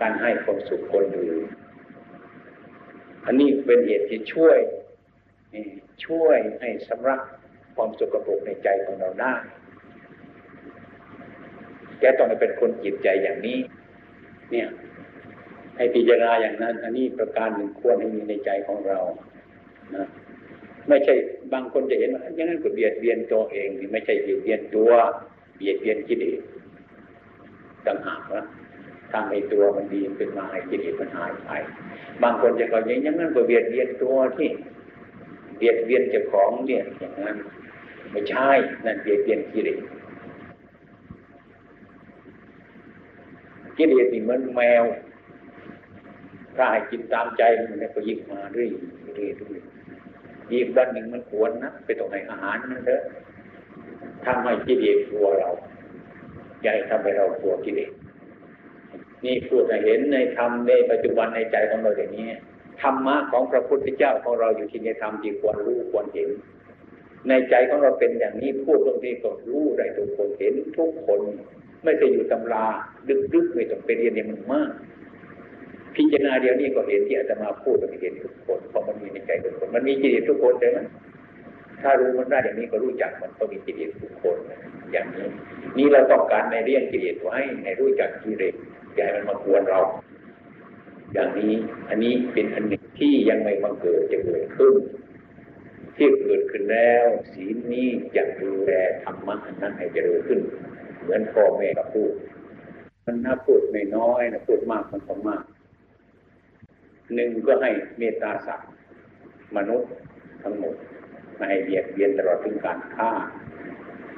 [0.00, 1.44] การให้ความสุขคนอื่น
[3.26, 4.56] อันนี้เป็นเหตุที่ช่วย
[6.06, 7.20] ช่วยให้สำรัก
[7.76, 9.34] ความสุขภพในใจของเราได้
[12.00, 13.58] แกต้องเป็นคนจิตใจอย่างนี้
[14.50, 14.68] เนี่ย
[15.76, 18.98] ให้พิจารณาอย่างนั้น อันนี้ประการหนึ่งควรให้มีในใจของเรา
[19.94, 20.06] นะ
[20.88, 21.14] ไม่ใช่
[21.52, 24.90] บางคนจะเห็นว่าอย่างนั้นก็เบียดเบียนตัวเองนี่ไม่ใช่เบียดเบียนตัว
[25.56, 26.40] เบียดเบียนกิเลส
[27.86, 28.44] ต่างหากนะ
[29.12, 31.50] ทำให้ตัวมันดีขึ้นมาให้กิเลสมันหายไป
[32.22, 34.50] บางคนจะก็อย่างนั้นก็เบียดเบียนตัวที่
[35.56, 37.36] เบียดเบียนเจ้าของเนี่ยอย่างนั้น
[38.10, 38.48] ไม่ใช่
[38.84, 39.80] นั่นเบียดเบียนกิเลส
[43.76, 44.84] กิเลสนี่เหมือนแมว
[46.56, 48.68] ถ้าให้กินตามใจมันก็ยิบมาเรื่อย
[49.16, 49.62] เรื่อยเรื่อย
[50.52, 53.02] อีกวันหนึ่งมันควรนะไปตรงไหนอาหารมันเถอะ
[54.24, 55.50] ทำให้กิเลสกลัวเรา
[56.62, 57.92] ใจทำให้เรากลัวกิเลส
[59.24, 62.28] นี่พูดให้เห็นในธรรมในปัจจุบันในใจของเราอย่างนี้
[62.82, 66.28] ธรรมะของพระพุทธเจ้าของเราอยู่ที่ในธรรมที่ควรรู้ควรเห็น
[67.28, 71.20] ในใจของเราเป็นอย่างนี้พูดตรงนี้ก็รู้ได้ทุกคนเห็นทุกคน
[71.84, 72.66] ไม่ใช่อยู่ตำรา
[73.34, 74.70] ดึกๆไม่ต้องไปเรียนเนี่ยมันมาก
[75.96, 80.78] พิจารณาเดียวนี้ก็เห็นที่อาตมาพูดก็เห็นทุกคนเพราะมันมีในใจทุกคน มันมีจิตทุกคนใช่ไหม
[81.82, 84.36] ถ้ารู้มันได้อย่างนี้ก็รู้จักมันก็มีกิเลสทุกคน
[84.92, 85.26] อย่างนี้
[85.76, 88.54] นี่เราต้องการในเรื่องกิเลสไว้ในรู้จักกิเลส
[88.94, 89.80] อย่าให้มันมากวนเรา
[91.14, 91.52] อย่างนี้
[91.88, 94.74] อันนี้เป็นอันหนึ่งที่ยังไม่บังเกิดจะเกิดขึ้น
[95.96, 98.72] ที่เกิดขึ้นแล้วศีลนี้จะดูแล
[99.02, 100.40] ธรรมะนั้นให้เจริญขึ้น
[101.02, 102.12] เหมือนพ่อแม่กับพูด
[103.04, 105.44] มันถ้าพูดไม่น้อยนะพูดมากมันก็มาก
[107.14, 108.70] หนึ่งก็ให้เมตตาสัตว์
[109.56, 109.90] มนุษย์
[110.42, 110.74] ทั้งหมด
[111.36, 113.12] ไม่ให้เบียดเบียนตลอดถึงการฆ่า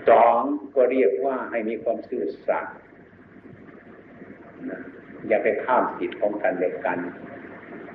[0.08, 0.40] สอง
[0.74, 2.74] ก็เรียกว่าให้มีความซื่อสัตย์
[5.28, 6.98] อย่าไปข้ามสิทธิ์ของกันและกัน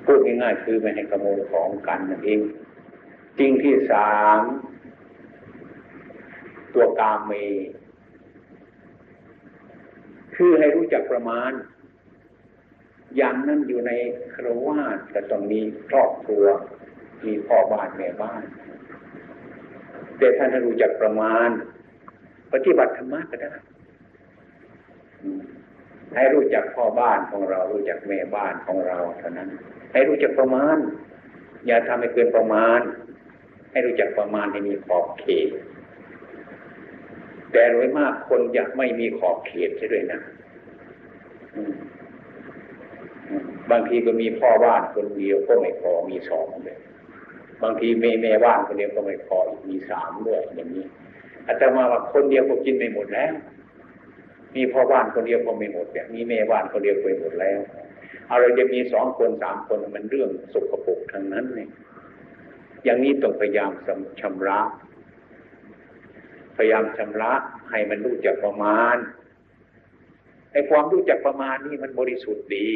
[0.04, 2.40] พูดง่ายๆคือไม่ให้ขโมยของกันนั่นเอง
[3.38, 4.40] จริงที่สาม
[6.74, 7.32] ตัวกามเม
[10.36, 11.52] คือให้รู้จักประมาณ
[13.16, 13.92] อย่างนั้นอยู่ใน
[14.34, 16.44] ครวาสแต่ต้องมีครอบครัว
[17.26, 18.42] มีพ่อบ้านแม่บ้าน
[20.18, 21.48] แต่ท่านให้รู้จักประมาณ
[22.52, 23.52] ปฏิบัติธรรมะก็ได้
[26.14, 29.48] ให้รู้จักพ่อบ้านของเรา รู้จักแม่บ้านของเราเท่านั้น
[29.92, 30.76] ให้รู้จักประมาณ
[31.66, 32.80] อย่าทำให้เกินประมาณ
[33.72, 35.48] ให้รู้จักประมาณให้มีขอบเขต
[37.52, 40.20] แต่โดยมากคนอยากไม่มีขอบเขตใช่ด้วยนะ
[43.70, 46.78] บางทีก็มีพ่อบ้านคนเดียวก็ไม่พอมีสองเลย
[47.62, 50.86] บางทีแม่แม่บ้านคนเดียวก็ไม่พออีกมีสามด้วยอย่างนี้
[51.46, 53.32] อาจารย์มาว่าคนเดียวก็กินไม่หมดแล้ว
[54.56, 57.60] มีพ่อบ้านคนเดียวก็ไม่หมดแบบมีแม่บ้านคนเดียวก็ไม่หมดแล้ว
[58.28, 61.68] เอะไรจะมีสองคนสามคนมันเรื่องสกปรกทั้งนั้นเนี่ย
[62.84, 63.70] อย่างนี้ต้องพยายาม
[64.20, 64.60] ชำระ
[66.56, 67.32] พยายามชำระ
[67.70, 68.96] ให้มันรู้จักประมาณ
[70.52, 72.70] ไอ้ความรู้จักประมาณนี่มันบริสุทธิ์ดี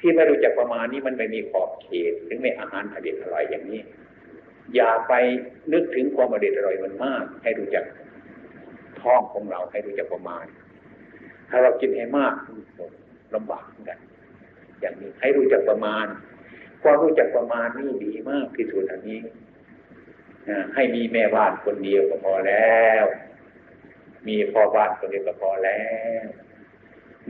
[0.00, 3.80] ที่ไม่รู้จักประมาณนี้มันไม่มีขอบเขตถึงไม่อาหารอเด็ดอร่อยอย่างนี้
[4.74, 5.12] อย่าไป
[5.72, 7.84] นึกถึงความอเด็ดอร่อยมันมาก ให้รู้จัก
[9.00, 10.44] ท้องของเราให้รู้จักประมาณ
[11.50, 12.34] ถ้าเรากินให้มาก
[13.34, 13.98] ลำบากเหมือนกัน
[14.80, 16.06] อย่างนี้ให้รู้จักประมาณ
[16.82, 19.20] ความรู้จักประมาณนี่ดีมากที่สุดอันนี้
[20.74, 23.04] ให้มีแม่บ้านคนเดียวก็พอแล้ว
[24.28, 25.82] มีพ่อบ้านคนเดียวก็พอแล้
[26.22, 26.24] ว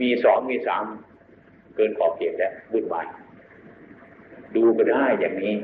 [0.01, 0.85] มีสองมีสาม
[1.77, 3.07] เกินขอบเขตแล้ววุ่นวาย
[4.55, 5.55] ดูก็ได้อย่างนี้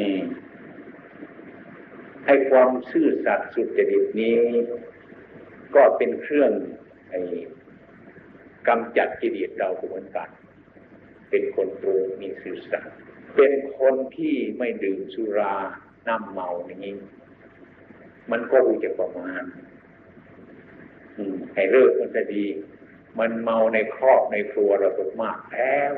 [0.00, 0.16] นี่
[2.26, 4.38] ให้ความซื่อสัตย์สุจริตนี้
[5.74, 6.50] ก็เป็นเครื่อง
[8.68, 10.28] กำจัดกิเลสเราเหมือนกัน
[11.30, 12.92] เป็นคนตรงมีซื่อสัตย์
[13.36, 15.54] เป็นคนที่ไม่ดื่มสุรา
[16.08, 16.96] น้ำเมาอย่างนี้
[18.30, 19.44] มันก็รู้จักประมาณ
[21.54, 22.44] ให้เลิกมันจะดี
[23.18, 25.92] มันเมาในครอบในครัวเราตกมากแล้ว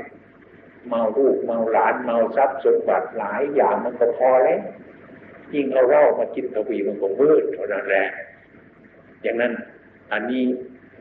[0.89, 4.61] เมาลูกเมาหลานเมาทรัพย์สมบัติหลายอย่างมันก็พอแล้ว
[5.55, 8.07] ยิ่งเอาเหล้ามากินทวีมันก็มืดเท่านั้นแหละ
[9.23, 9.53] อย่างนั้น
[10.13, 10.43] อันนี้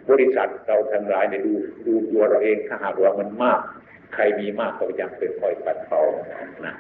[0.10, 1.54] บริษัทเราทั้งหลายเนี่ยดู
[1.88, 3.60] ดูตัวเราเองถ้าหากว่ามันมาก
[4.14, 6.02] ใครมีมากก็ยังเป็นคอยปัดเป่า
[6.66, 6.76] นะ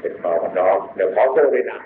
[0.00, 1.80] เป็นเป่าดอกเดี๋ยวขอโทษด้วยนะ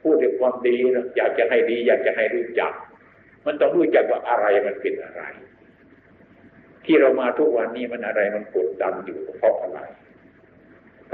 [0.00, 2.72] พูดด้วยความดีนะอยากจะให้ดี อยากจะให้รู้จัก
[3.46, 5.22] มันต้องรู้จักว่าอะไรมันเป็นอะไร
[6.84, 9.80] ที่เรามาทุกวันนี้มันอะไรมันกดดันอยู่เพราะอะไร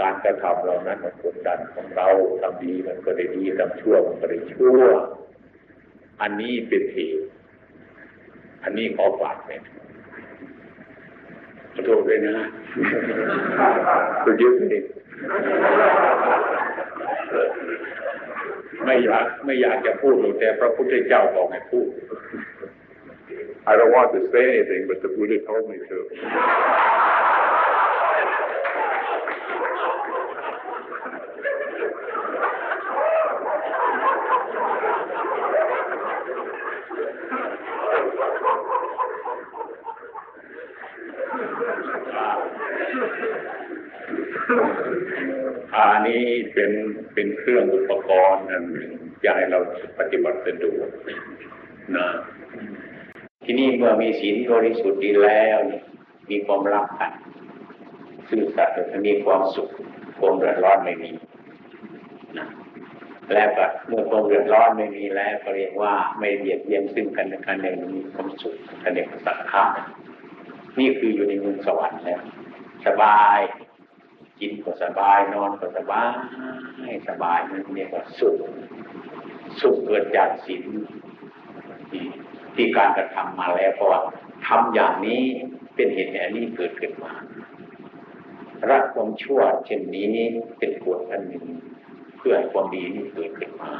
[0.00, 2.08] การกระทำเรานั้นมันกดดันของเรา
[2.40, 4.80] ทำดีมันก็ได้ดีทำชั่วมันก็ได้ชั่ว
[6.22, 7.26] อันนี้เป็นเหตุ
[8.62, 9.62] อันนี้ขอฝากเนี่ย
[11.72, 12.36] ขอโทษด้วยนะ
[14.24, 14.82] ตัวยึดเลย
[18.84, 21.88] ไม่อยากไม่อยากจะพูดหรอกแต่พระพุทธเจ้าบอกให้พูด
[23.70, 25.96] I don't want to say anything, but the Buddha told me to.
[45.92, 46.22] อันนี้
[46.52, 46.70] เป็น
[47.14, 48.90] เป็นเครื่องอุปกรณ์อันหนึ่ง
[49.24, 49.58] จะให้เรา
[49.98, 50.88] ปฏิบัติสะดวก
[51.96, 52.08] นะ
[53.44, 55.58] ที่นี่เมื่อมีศีลบริสุทธิ์ดีแล้ว
[56.30, 57.12] มีความรักกัน
[58.28, 59.70] ซื่อสัตย์จะมีความสุข
[60.18, 61.12] ความเดือดร้อนไม่มี
[62.38, 62.48] นะ
[63.34, 69.64] แล้วก็เมื่อความเดือดร้อนไม่มีแล้วก็เรียกว่าไม่เบียดเบียนซึ่งกันและกันเองมีความสุขกันเองสักขา
[70.78, 72.20] นี่คืออยู่ในมือสวรรค์แล้ว
[72.86, 73.38] สบาย
[74.40, 76.10] กินก็สบายนอนก็สบาย
[77.08, 78.38] สบายนั่นเรียกว่าสุข
[79.60, 80.64] สุขเกิดจากศีล
[81.90, 82.04] ที่
[82.54, 84.00] ที่การกระทำมาแล้วเพราะว่า
[84.46, 85.22] ทำอย่างนี้
[85.74, 87.12] เป็นเหตุให้อันนี้เกิดขึ้นมา
[88.70, 90.06] รักความชั่วเช่นนี้
[90.58, 91.44] เป็นกฎอันหนึ่ง
[92.18, 93.72] เพื่อความดีนี้เกิดขึ้นมา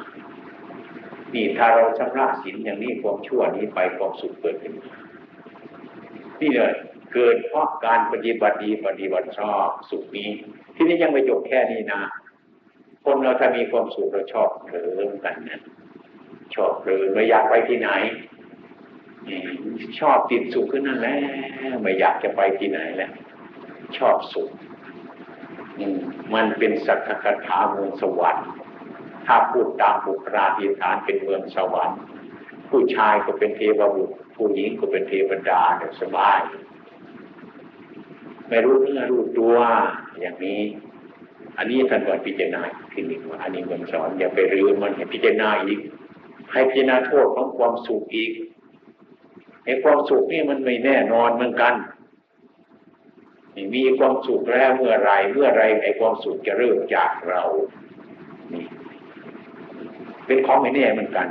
[1.35, 4.91] นี่ถ้าเราชำระศีลอย่างนี้ความชั่วนี้ไปความสุขเกิดขึ้นมา
[6.41, 6.75] นี่เลย
[7.13, 10.31] เกิดเพราะการปฏิบัติดีปฏิบัติชอบสุขนี้
[10.75, 12.01] ที่นี้ยังไม่จบแค่นี้นะ
[13.05, 15.61] คนเราถ้ามีความสุขเราชอบเผลอกันนะ
[16.55, 17.91] ชอบเผลอไม่อยากไปที่ไหน
[20.01, 21.17] ชอบติดสุขขึ้นนั่นแหละ
[21.83, 23.13] ไม่อยากจะไปที่ไหนแล้ว
[23.99, 24.49] ชอบสุข
[26.35, 28.49] มันเป็นสักคถาเมืองสวรรค์
[29.27, 32.01] ถ้าพูดตามบุคลาธิฐานเป็นเมืองสวรรค์
[32.71, 36.39] ผู้ชายก็เป็นเทวบุตรผู้หญิงก็เป็นเทวดาเนี่ยสบาย
[38.49, 39.55] ไม่รู้เนื้อรู้ตัว
[40.21, 40.61] อย่างนี้
[41.59, 45.81] อันนี้ท่านก็พิจารณาทีหนึ่งว่าอันนี้มันสอนอย่าไปรื้อมันให้พิจารณาอีก
[46.53, 48.33] ให้พิจารณาโทษของความสุขอีก
[49.65, 51.75] ไอ้ความสุขนี่มันไม่แน่นอนเหมือนกัน
[53.75, 57.43] มีความสุขแล้วเมื่อไรเมื่อไรไอ้ความสุขจะเริ่มจากเรา
[58.53, 58.65] นี่
[60.27, 61.27] เป็นของไม่แน่เหมือนกัน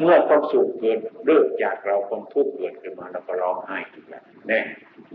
[0.00, 4.60] เมื่อความสุขเกิดเริ่มจากเราความทุกข์เกิดขึ้นมาเราก็ร้องไห้อีกแล้วแน่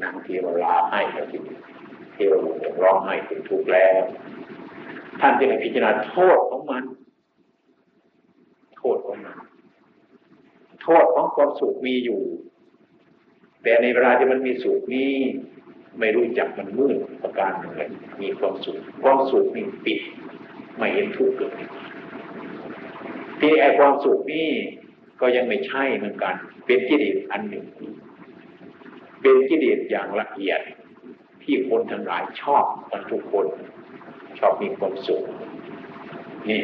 [0.02, 1.38] นางเทวราให้แล้วที
[2.14, 4.02] เทวบุตรร้องไห้ถึงทุกข์แล้ว
[5.20, 6.84] ท่านจึงพิจารณาโทษของมัน
[8.78, 9.38] โทษของมัน
[10.82, 12.22] โทษของความสุขมีอยู่
[13.64, 15.12] แต่ในเวลาที่มันมีสุขนี้
[16.00, 17.90] ไม่รู้จักมันมืดประการหนึ่งเลย
[18.22, 20.00] มีความสุขความสุขนี่ปิด
[20.78, 21.52] ไม่เห็นทุกข์เกิด
[23.40, 24.50] ที่ไอความสุขนี่
[25.22, 27.66] ก็ยังไม่ใช่เหมือนกัน เป็นกิเลสอันหนึ่ง
[29.22, 30.62] เป็นกิเลสอย่างละเอียด
[31.44, 33.46] ที่คนทั้งหลายชอบกันทุกคน
[34.40, 35.24] ชอบมีความสุข
[36.50, 36.62] นี่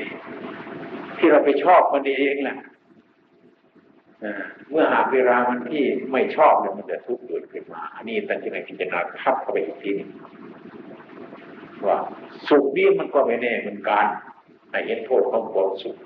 [1.18, 2.58] ที่เราไปชอบมันเองแหละ
[4.70, 10.10] เมื่อหากเวลามันที่ไม่ชอบเนี่ยมันจะทุกข์เกิดขึ้นมา อันนี้ตันจะไหนพิจารณาทับเข้าไปอีกทีนึง
[11.88, 11.98] ว่า
[12.48, 14.06] สุขนี้มันก็ไม่แน่เหมือนกัน
[14.72, 15.98] ในเห็นโทษของความสุข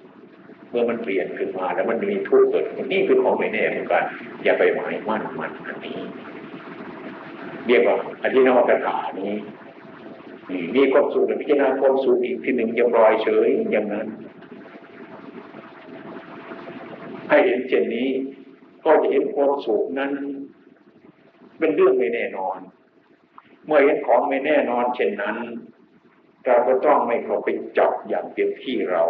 [0.74, 4.04] เมื่อมันเปลี่ยนขึ้นมาแล้วมันมีทุกข์เกิดนี่คือของไม่แน่เหมือนกัน
[4.44, 6.00] อย่าไปหมายมั่นมันอันนี้
[7.68, 9.34] เรียกว่าอธินวตถานี้
[10.76, 14.08] มีความสุขพิจารณาความสุขอีกที่หนึ่งจะปล่อยเฉยอย่างนั้น
[17.30, 18.10] ให้เห็นเช่นนี้
[18.86, 20.12] ก็จะเห็นความสุขนั้น
[21.60, 22.58] เป็นเรื่องไม่แน่นอน
[23.66, 25.38] เมื่อเห็นของไม่แน่นอน เช่นนั้น
[26.46, 29.04] เราก็ต้องไม่เข้าไปจับอย่างเต็มที่เรา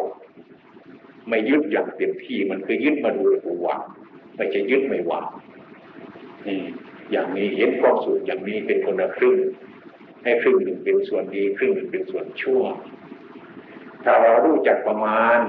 [1.29, 3.23] ไม่ยึดอย่างเต็มที่มันคือยึดมาดู
[3.61, 3.81] หวัง
[4.35, 5.25] ไม่ใช่ยึดไม่หวัง
[6.47, 6.59] นี่
[7.11, 9.37] อย่างนี้เห็นความสุขอย่างนี้เป็นคนละครึ่ง
[10.23, 12.63] ให้ครึ่งหนึ่งเป็นส่วนดีครึ่งหนึ่งเป็นส่วนชั่ว
[14.03, 15.39] ถ้าเรารู้จักประมาณ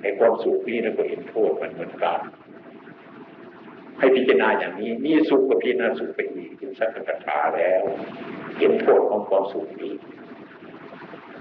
[0.00, 2.20] ในความสุขนี้เราก็เห็นโทษมันเหมือนกัน
[3.98, 7.82] ให้พิจารณาอย่างนี้มีสุขกับพิจารณาสุขไปอีกเป็นสักกถาแล้ว
[8.58, 9.94] เห็นโทษของความสุขนี้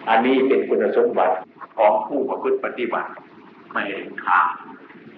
[0.10, 1.36] อันนี้เป็นคุณสมบัติ
[1.78, 3.10] ของผู้ประพฤติปฏิบัติ
[3.72, 4.48] ไม่เห็นทาง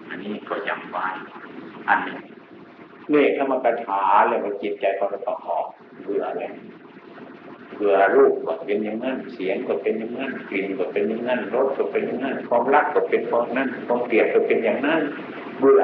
[0.10, 1.06] อันนี้ก็ยำไว้
[1.90, 2.18] อันนี้
[3.10, 5.66] เมฆธรรมกถาเลยว่าจิตใจเขาจะต่อออก
[6.02, 6.52] เบื่อเลย
[7.76, 15.02] เบื่อรูปก็เป็นอย่างนั้นเสียงก็เป็นอย่างนั้นกลิ่นก็เป็นอย่างนั้นรสก็เป็นอย่างนั้นความรักก็เป็นความนั้นความเกลียดก็เป็นอย่างนั้น
[15.60, 15.84] เบื่อ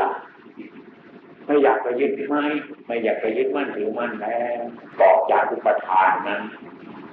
[1.46, 2.44] ไม่อยากไปยึดไม่
[2.86, 4.62] ไม่อยากไปยึดมั่นถือมั่นแล้ว
[5.00, 6.42] กอกจากอุปทานนั้น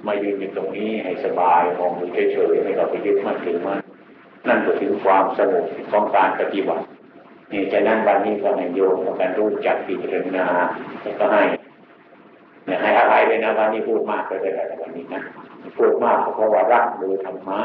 [0.07, 3.79] มายืนอยู่ตรงนี้ให้สบายมองดูเฉยๆไม่เราไปยึดมั่นถือมั่น
[4.47, 6.83] นั่นก็ถึงความสงบของการปฏิบัติ
[7.51, 10.45] นี่จะนั้นวันนี้ก็ให้โยมกันรู้จักพิจารณา
[11.01, 11.43] แล้วก็ให้
[12.81, 15.21] ให้อะไรเลยนะวันนี้พูดมากไปเลยวันนี้นะ
[15.77, 17.59] พูดมากเพราะว่ารักดูธรรมะ